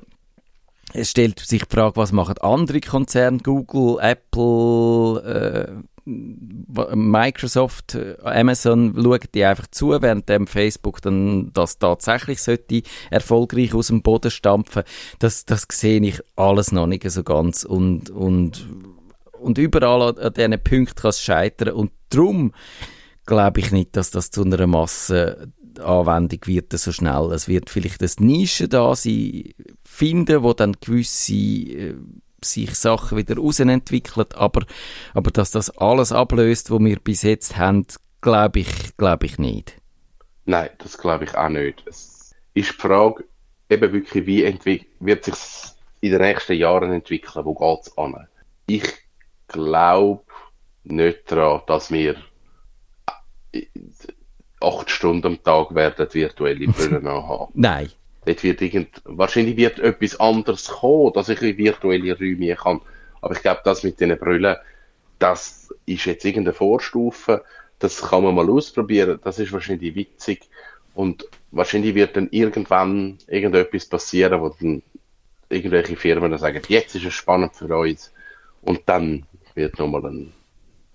es 0.93 1.11
stellt 1.11 1.39
sich 1.41 1.65
die 1.65 1.75
Frage, 1.75 1.97
was 1.97 2.13
machen 2.13 2.39
andere 2.39 2.81
Konzerne, 2.81 3.39
Google, 3.39 3.99
Apple, 4.01 5.23
äh, 5.23 5.83
Microsoft, 6.07 7.95
äh, 7.95 8.17
Amazon 8.23 8.95
schauen 8.95 9.21
die 9.35 9.45
einfach 9.45 9.67
zu, 9.71 9.91
während 10.01 10.29
dem 10.29 10.47
Facebook 10.47 11.03
dann 11.03 11.51
das 11.53 11.79
tatsächlich 11.79 12.41
sollte 12.41 12.83
erfolgreich 13.11 13.75
aus 13.75 13.89
dem 13.89 14.03
Boden 14.03 14.31
stampfen. 14.31 14.85
Das, 15.19 15.45
das 15.45 15.67
sehe 15.71 16.01
ich 16.01 16.21
alles 16.37 16.73
noch 16.73 16.87
nicht 16.87 17.09
so 17.11 17.23
ganz. 17.23 17.65
Und, 17.65 18.09
und, 18.09 18.67
und 19.39 19.59
überall 19.59 20.03
an, 20.03 20.19
an 20.19 20.33
diesen 20.33 20.63
Punkten 20.63 20.95
kann 20.95 21.11
es 21.11 21.21
scheitern. 21.21 21.75
Und 21.75 21.93
darum 22.09 22.53
glaube 23.27 23.61
ich 23.61 23.71
nicht, 23.71 23.95
dass 23.95 24.11
das 24.11 24.31
zu 24.31 24.43
einer 24.43 24.67
Massenanwendung 25.79 26.41
wird 26.47 26.73
so 26.73 26.93
schnell. 26.93 27.33
Es 27.33 27.49
wird 27.49 27.71
vielleicht 27.71 28.03
eine 28.03 28.27
Nische 28.27 28.69
da 28.69 28.95
sein, 28.95 29.55
finden, 29.85 30.43
wo 30.43 30.53
dann 30.53 30.77
gewisse 30.81 31.35
äh, 31.35 31.95
sich 32.43 32.75
Sachen 32.75 33.19
wieder 33.19 33.37
rausentwickelt, 33.37 34.35
aber, 34.37 34.65
aber 35.15 35.31
dass 35.31 35.51
das 35.51 35.71
alles 35.71 36.13
ablöst, 36.13 36.71
was 36.71 36.81
wir 36.81 36.99
bis 37.01 37.23
jetzt 37.23 37.57
haben, 37.57 37.87
glaube 38.21 38.61
ich, 38.61 38.97
glaube 38.97 39.27
ich 39.27 39.39
nicht. 39.39 39.81
Nein, 40.45 40.71
das 40.79 40.99
glaube 40.99 41.25
ich 41.25 41.35
auch 41.35 41.49
nicht. 41.49 41.83
Es 41.87 42.35
ist 42.55 42.71
die 42.71 42.75
Frage, 42.75 43.25
eben 43.69 43.93
wirklich, 43.93 44.27
wie 44.27 44.87
wird 45.01 45.25
sich 45.25 45.35
in 46.01 46.13
den 46.13 46.23
nächsten 46.23 46.55
Jahren 46.55 46.93
entwickeln, 46.93 47.45
wo 47.45 47.55
geht 47.55 47.87
es 47.87 47.99
an? 47.99 48.29
Ich 48.67 48.85
glaube 49.49 50.23
nicht 50.85 51.31
daran, 51.31 51.63
dass 51.67 51.91
wir 51.91 52.17
äh, 53.53 53.67
acht 54.61 54.91
Stunden 54.91 55.27
am 55.27 55.43
Tag 55.43 55.75
werden 55.75 56.09
virtuelle 56.13 56.67
Brillen 56.67 57.09
haben. 57.09 57.51
Nein. 57.55 57.91
Dort 58.25 58.43
wird 58.43 58.61
irgend, 58.61 59.01
wahrscheinlich 59.05 59.57
wird 59.57 59.79
etwas 59.79 60.19
anderes 60.21 60.69
kommen, 60.69 61.13
dass 61.15 61.29
ich 61.29 61.41
in 61.41 61.57
virtuelle 61.57 62.19
Räume 62.19 62.55
kann. 62.57 62.81
Aber 63.21 63.35
ich 63.35 63.43
glaube, 63.43 63.61
das 63.65 63.85
mit 63.85 64.01
den 64.01 64.19
Brillen, 64.19 64.57
das 65.19 65.75
ist 65.87 66.05
jetzt 66.05 66.25
irgendeine 66.25 66.55
Vorstufe. 66.55 67.45
Das 67.79 68.03
kann 68.03 68.25
man 68.25 68.35
mal 68.35 68.51
ausprobieren. 68.51 69.21
Das 69.23 69.39
ist 69.39 69.53
wahrscheinlich 69.53 69.95
witzig. 69.95 70.43
Und 70.95 71.27
wahrscheinlich 71.53 71.95
wird 71.95 72.17
dann 72.17 72.29
irgendwann 72.31 73.19
irgendetwas 73.29 73.87
passieren, 73.87 74.41
wo 74.41 74.49
dann 74.49 74.83
irgendwelche 75.49 75.97
Firmen 75.97 76.31
dann 76.31 76.41
sagen, 76.41 76.61
jetzt 76.69 76.95
ist 76.95 77.07
es 77.07 77.15
spannend 77.15 77.55
für 77.55 77.75
uns. 77.77 78.13
Und 78.63 78.83
dann 78.87 79.25
wird 79.55 79.79
nochmal 79.79 80.05
ein 80.07 80.33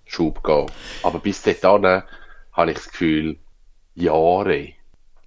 Schub 0.06 0.44
gehen. 0.44 0.68
Aber 1.04 1.20
bis 1.20 1.42
dahin 1.42 2.04
habe 2.52 2.72
ich 2.72 2.78
das 2.78 2.90
Gefühl, 2.90 3.38
Jahre. 3.96 4.70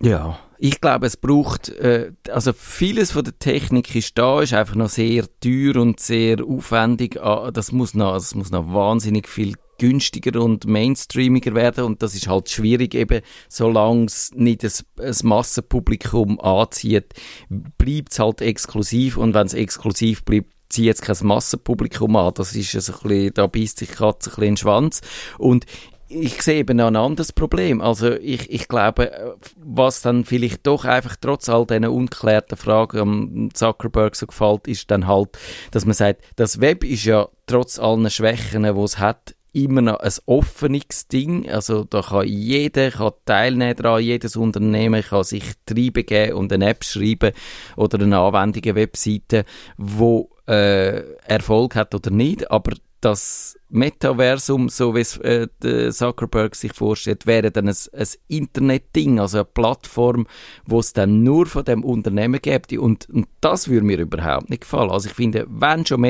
Ja, 0.02 0.38
ich 0.58 0.80
glaube, 0.80 1.06
es 1.06 1.16
braucht, 1.16 1.70
äh, 1.70 2.12
also 2.30 2.52
vieles 2.52 3.12
von 3.12 3.24
der 3.24 3.38
Technik 3.38 3.94
ist 3.94 4.16
da, 4.18 4.40
ist 4.40 4.52
einfach 4.52 4.74
noch 4.74 4.88
sehr 4.88 5.24
teuer 5.40 5.76
und 5.76 6.00
sehr 6.00 6.44
aufwendig. 6.44 7.20
Ah, 7.20 7.50
das 7.50 7.72
muss 7.72 7.94
noch, 7.94 8.14
das 8.14 8.34
muss 8.34 8.50
noch 8.50 8.72
wahnsinnig 8.72 9.28
viel 9.28 9.54
günstiger 9.78 10.40
und 10.40 10.66
mainstreamiger 10.66 11.54
werden 11.54 11.84
und 11.84 12.02
das 12.02 12.14
ist 12.14 12.28
halt 12.28 12.48
schwierig 12.48 12.94
eben, 12.94 13.20
solange 13.48 14.06
es 14.06 14.30
nicht 14.34 14.64
ein, 14.64 14.72
ein 14.98 15.14
Massenpublikum 15.22 16.40
anzieht, 16.40 17.12
bleibt 17.48 18.12
es 18.12 18.18
halt 18.18 18.40
exklusiv 18.40 19.18
und 19.18 19.34
wenn 19.34 19.46
es 19.46 19.54
exklusiv 19.54 20.24
bleibt, 20.24 20.52
zieht 20.68 20.86
jetzt 20.86 21.02
kein 21.02 21.16
Massenpublikum 21.22 22.16
an. 22.16 22.32
Das 22.34 22.54
ist 22.54 22.74
ein 22.74 22.94
bisschen, 23.02 23.34
da 23.34 23.46
beißt 23.46 23.78
sich 23.78 23.90
Katze 23.90 24.30
ein 24.30 24.34
bisschen 24.34 24.42
in 24.42 24.50
den 24.52 24.56
Schwanz. 24.56 25.00
Und 25.38 25.66
ich 26.08 26.42
sehe 26.42 26.60
eben 26.60 26.76
noch 26.76 26.86
ein 26.86 26.96
anderes 26.96 27.32
Problem. 27.32 27.80
Also 27.80 28.12
ich, 28.12 28.50
ich 28.50 28.68
glaube, 28.68 29.36
was 29.56 30.02
dann 30.02 30.24
vielleicht 30.24 30.66
doch 30.66 30.84
einfach 30.84 31.16
trotz 31.20 31.48
all 31.48 31.66
diesen 31.66 31.86
unklärten 31.86 32.56
Fragen 32.56 32.98
am 32.98 33.48
Zuckerberg 33.52 34.14
so 34.14 34.26
gefällt, 34.26 34.68
ist 34.68 34.90
dann 34.90 35.06
halt, 35.06 35.30
dass 35.72 35.84
man 35.84 35.94
sagt, 35.94 36.22
das 36.36 36.60
Web 36.60 36.84
ist 36.84 37.04
ja 37.04 37.28
trotz 37.46 37.78
allen 37.78 38.08
Schwächen, 38.10 38.62
die 38.62 38.68
es 38.68 38.98
hat, 38.98 39.34
immer 39.56 39.80
noch 39.80 40.00
ein 40.00 40.12
offenes 40.26 41.08
Ding. 41.08 41.50
Also 41.50 41.84
da 41.84 42.02
kann 42.02 42.28
jeder 42.28 42.90
kann 42.90 43.12
teilnehmen 43.24 43.74
daran, 43.74 44.02
jedes 44.02 44.36
Unternehmen 44.36 45.02
kann 45.02 45.24
sich 45.24 45.44
geben 45.64 46.34
und 46.34 46.52
eine 46.52 46.68
App 46.68 46.84
schreiben 46.84 47.32
oder 47.76 47.98
eine 48.00 48.18
Anwendung, 48.18 48.62
eine 48.64 48.74
Webseite, 48.74 49.44
wo 49.78 50.30
äh, 50.46 51.00
Erfolg 51.24 51.74
hat 51.74 51.94
oder 51.94 52.10
nicht. 52.10 52.50
Aber 52.50 52.72
das 53.00 53.58
Metaversum, 53.68 54.68
so 54.68 54.94
wie 54.94 55.00
es 55.00 55.16
äh, 55.18 55.48
Zuckerberg 55.90 56.54
sich 56.54 56.72
vorstellt, 56.72 57.26
wäre 57.26 57.50
dann 57.50 57.68
ein, 57.68 57.76
ein 57.92 58.06
Internetding, 58.28 59.20
also 59.20 59.38
eine 59.38 59.44
Plattform, 59.44 60.26
wo 60.64 60.78
es 60.80 60.92
dann 60.92 61.22
nur 61.22 61.46
von 61.46 61.64
dem 61.64 61.84
Unternehmen 61.84 62.40
gibt. 62.40 62.72
Und, 62.72 63.08
und 63.10 63.28
das 63.40 63.68
würde 63.68 63.86
mir 63.86 63.98
überhaupt 63.98 64.50
nicht 64.50 64.62
gefallen. 64.62 64.90
Also 64.90 65.08
ich 65.08 65.14
finde, 65.14 65.46
wenn 65.48 65.84
schon 65.84 66.00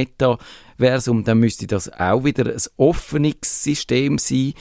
Metaversum, 0.79 1.25
dann 1.25 1.39
müsste 1.39 1.67
das 1.67 1.93
auch 1.93 2.25
wieder 2.25 2.47
ein 2.47 2.61
offenes 2.77 3.35
System 3.43 4.19
sein, 4.19 4.55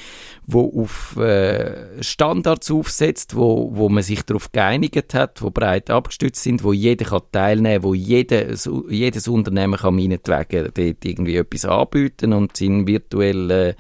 wo 0.46 0.84
auf 0.84 1.18
äh, 1.18 2.02
Standards 2.04 2.72
aufsetzt, 2.72 3.36
wo, 3.36 3.72
wo 3.74 3.90
man 3.90 4.04
sich 4.04 4.24
darauf 4.24 4.52
geeinigt 4.52 5.14
hat, 5.14 5.42
wo 5.42 5.50
breit 5.50 5.90
abgestützt 5.90 6.44
sind, 6.44 6.64
wo 6.64 6.74
jeder 6.74 7.06
kann 7.06 7.22
teilnehmen, 7.32 7.84
wo 7.84 7.94
jeder, 7.94 8.46
jedes 8.90 9.28
Unternehmen 9.28 9.80
kann 9.80 9.96
meinetwegen 9.96 10.72
dort 10.74 11.06
irgendwie 11.06 11.38
etwas 11.38 11.66
anbieten 11.66 12.34
und 12.34 12.56
seinen 12.56 12.88
virtuelle, 12.88 13.76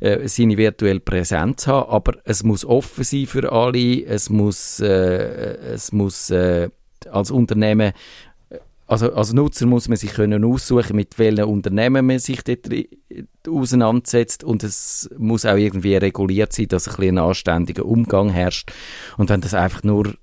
äh, 0.00 0.28
seine 0.28 0.56
virtuelle 0.56 1.00
Präsenz 1.00 1.66
haben, 1.66 1.90
aber 1.90 2.14
es 2.24 2.42
muss 2.42 2.64
offen 2.64 3.04
sein 3.04 3.26
für 3.26 3.50
alle, 3.52 4.04
es 4.04 4.30
muss, 4.30 4.80
äh, 4.80 5.56
es 5.72 5.92
muss 5.92 6.30
äh, 6.30 6.68
als 7.10 7.30
Unternehmen 7.30 7.92
also 8.86 9.12
als 9.12 9.32
Nutzer 9.32 9.66
muss 9.66 9.88
man 9.88 9.96
sich 9.96 10.12
können 10.12 10.44
aussuchen, 10.44 10.96
mit 10.96 11.18
welchen 11.18 11.44
Unternehmen 11.44 12.06
man 12.06 12.18
sich 12.18 12.42
dort 12.44 12.68
auseinandersetzt 13.48 14.44
und 14.44 14.62
es 14.62 15.10
muss 15.18 15.44
auch 15.44 15.56
irgendwie 15.56 15.96
reguliert 15.96 16.52
sein, 16.52 16.68
dass 16.68 16.88
ein, 16.88 17.08
ein 17.08 17.18
anständiger 17.18 17.84
Umgang 17.84 18.30
herrscht. 18.30 18.72
Und 19.16 19.30
wenn 19.30 19.40
das 19.40 19.54
einfach 19.54 19.82
nur 19.82 20.14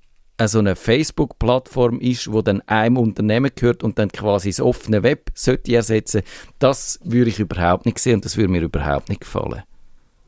so 0.46 0.58
eine 0.58 0.76
Facebook-Plattform 0.76 2.00
ist, 2.00 2.32
wo 2.32 2.42
dann 2.42 2.60
einem 2.62 2.96
Unternehmen 2.96 3.50
gehört 3.54 3.82
und 3.82 3.98
dann 3.98 4.10
quasi 4.10 4.50
das 4.50 4.60
offene 4.60 5.02
Web 5.02 5.30
sollte 5.34 5.74
ersetzen, 5.74 6.22
das 6.58 6.98
würde 7.04 7.30
ich 7.30 7.38
überhaupt 7.38 7.86
nicht 7.86 7.98
sehen 7.98 8.16
und 8.16 8.24
das 8.24 8.36
würde 8.36 8.50
mir 8.50 8.62
überhaupt 8.62 9.10
nicht 9.10 9.20
gefallen. 9.20 9.62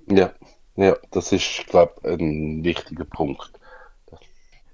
Ja, 0.09 0.33
ja, 0.77 0.97
das 1.11 1.33
ist, 1.33 1.65
glaube 1.69 1.95
ich, 2.03 2.21
ein 2.21 2.63
wichtiger 2.63 3.05
Punkt. 3.05 3.51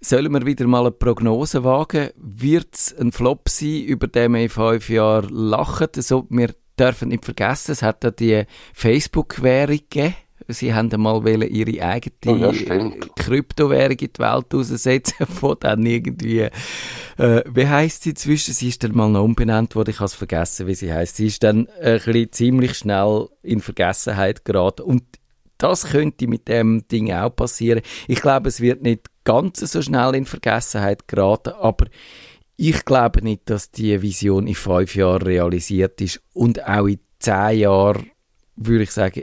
Sollen 0.05 0.33
wir 0.33 0.45
wieder 0.45 0.67
mal 0.67 0.81
eine 0.81 0.91
Prognose 0.91 1.63
wagen? 1.63 2.11
Wird 2.17 2.75
es 2.75 2.95
ein 2.99 3.13
Flop 3.13 3.49
sein, 3.49 3.85
über 3.85 4.09
den 4.09 4.33
wir 4.33 4.43
in 4.43 4.49
fünf 4.49 4.89
Jahren 4.89 5.29
lachen? 5.29 5.87
Also, 5.95 6.27
wir 6.29 6.55
dürfen 6.79 7.11
nicht 7.11 7.25
vergessen, 7.25 7.73
es 7.73 7.83
hat 7.83 8.03
ja 8.03 8.11
die 8.11 8.45
Facebook-Währung 8.75 9.77
gegeben 9.77 10.15
Sie 10.49 10.75
haben 10.75 10.93
einmal 10.93 11.45
ihre 11.45 11.85
eigene 11.85 12.15
oh, 12.27 12.35
ja, 12.35 12.91
Kryptowährung 13.17 13.97
in 13.99 14.11
die 14.13 14.19
Welt 14.19 14.53
aussetzen, 14.53 15.27
von 15.27 15.57
dann 15.61 15.87
irgendwie, 15.87 16.49
äh, 17.19 17.43
wie 17.47 17.69
heisst 17.69 18.03
sie 18.03 18.11
inzwischen? 18.11 18.53
Sie 18.53 18.69
ist 18.69 18.83
dann 18.83 18.97
mal 18.97 19.09
noch 19.09 19.23
umbenannt 19.23 19.77
worden, 19.77 19.91
ich 19.91 19.99
habe 19.99 20.07
es 20.07 20.15
vergessen, 20.15 20.67
wie 20.67 20.75
sie 20.75 20.93
heißt. 20.93 21.17
Sie 21.17 21.27
ist 21.27 21.43
dann 21.43 21.69
ein 21.81 21.99
bisschen 21.99 22.33
ziemlich 22.33 22.77
schnell 22.77 23.29
in 23.43 23.61
Vergessenheit 23.61 24.45
geraten 24.45 24.83
und 24.83 25.05
das 25.63 25.85
könnte 25.85 26.27
mit 26.27 26.49
dem 26.49 26.87
Ding 26.89 27.13
auch 27.13 27.35
passieren. 27.35 27.83
Ich 28.09 28.21
glaube, 28.21 28.49
es 28.49 28.61
wird 28.61 28.83
nicht 28.83 29.07
ganz 29.25 29.61
so 29.61 29.81
schnell 29.81 30.15
in 30.15 30.25
Vergessenheit 30.25 31.07
geraten, 31.07 31.51
aber 31.51 31.87
ich 32.57 32.85
glaube 32.85 33.23
nicht, 33.23 33.49
dass 33.49 33.71
die 33.71 34.03
Vision 34.03 34.47
in 34.47 34.55
fünf 34.55 34.95
Jahren 34.95 35.23
realisiert 35.23 36.01
ist 36.01 36.21
und 36.33 36.65
auch 36.67 36.87
in 36.87 36.99
zehn 37.19 37.61
Jahren 37.61 38.11
würde 38.57 38.85
ich 38.85 38.91
sagen, 38.91 39.23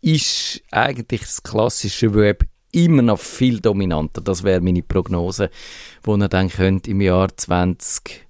ist 0.00 0.62
eigentlich 0.70 1.20
das 1.22 1.42
klassische 1.42 2.14
Web 2.14 2.44
immer 2.72 3.02
noch 3.02 3.18
viel 3.18 3.60
dominanter. 3.60 4.20
Das 4.20 4.42
wäre 4.42 4.60
meine 4.60 4.82
Prognose, 4.82 5.50
wo 6.02 6.16
ihr 6.16 6.28
dann 6.28 6.48
könnt 6.48 6.86
im 6.88 7.00
Jahr 7.00 7.34
20, 7.34 8.26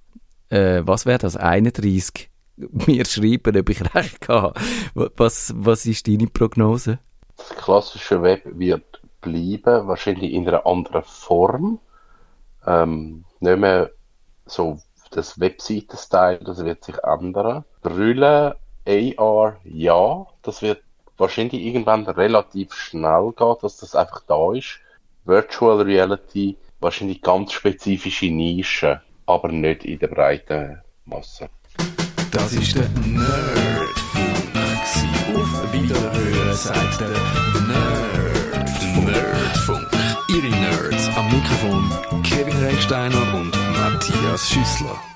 äh, 0.49 0.81
was 0.83 1.05
wäre 1.05 1.19
das, 1.19 1.35
31, 1.35 2.29
mir 2.87 3.05
schreiben, 3.05 3.57
ob 3.57 3.69
ich 3.69 3.95
recht 3.95 4.27
habe. 4.29 4.59
Was, 4.93 5.53
was 5.55 5.85
ist 5.85 6.07
deine 6.07 6.27
Prognose? 6.27 6.99
Das 7.37 7.49
klassische 7.49 8.21
Web 8.21 8.41
wird 8.45 9.01
bleiben, 9.21 9.87
wahrscheinlich 9.87 10.33
in 10.33 10.47
einer 10.47 10.65
anderen 10.65 11.03
Form. 11.03 11.79
Ähm, 12.65 13.23
nicht 13.39 13.57
mehr 13.57 13.91
so 14.45 14.79
das 15.11 15.39
Webseiten-Style, 15.39 16.39
das 16.39 16.63
wird 16.63 16.83
sich 16.83 16.97
ändern. 17.03 17.63
Brüllen, 17.81 18.53
AR, 18.85 19.57
ja, 19.63 20.25
das 20.41 20.61
wird 20.61 20.81
wahrscheinlich 21.17 21.61
irgendwann 21.61 22.05
relativ 22.05 22.73
schnell 22.73 23.33
geht, 23.35 23.63
dass 23.63 23.77
das 23.77 23.95
einfach 23.95 24.21
da 24.27 24.53
ist. 24.53 24.79
Virtual 25.25 25.81
Reality, 25.81 26.57
wahrscheinlich 26.79 27.21
ganz 27.21 27.51
spezifische 27.53 28.27
Nischen, 28.27 29.01
aber 29.25 29.49
nicht 29.49 29.83
in 29.83 29.99
der 29.99 30.07
breiten 30.07 30.81
Masse. 31.05 31.49
Das 32.31 32.53
ist 32.53 32.75
der 32.75 32.87
Nerdfunk. 33.05 34.37
Auf 35.35 35.73
Wiederhören 35.73 36.36
sagt 36.57 36.99
der 36.99 37.09
Nerd. 37.09 39.05
Nerdfunk. 39.05 39.87
Ihre 40.27 40.49
Nerds 40.49 41.07
am 41.15 41.25
Mikrofon 41.27 42.23
Kevin 42.23 42.57
Recksteiner 42.57 43.21
und 43.35 43.51
Matthias 43.73 44.49
Schüssler. 44.49 45.07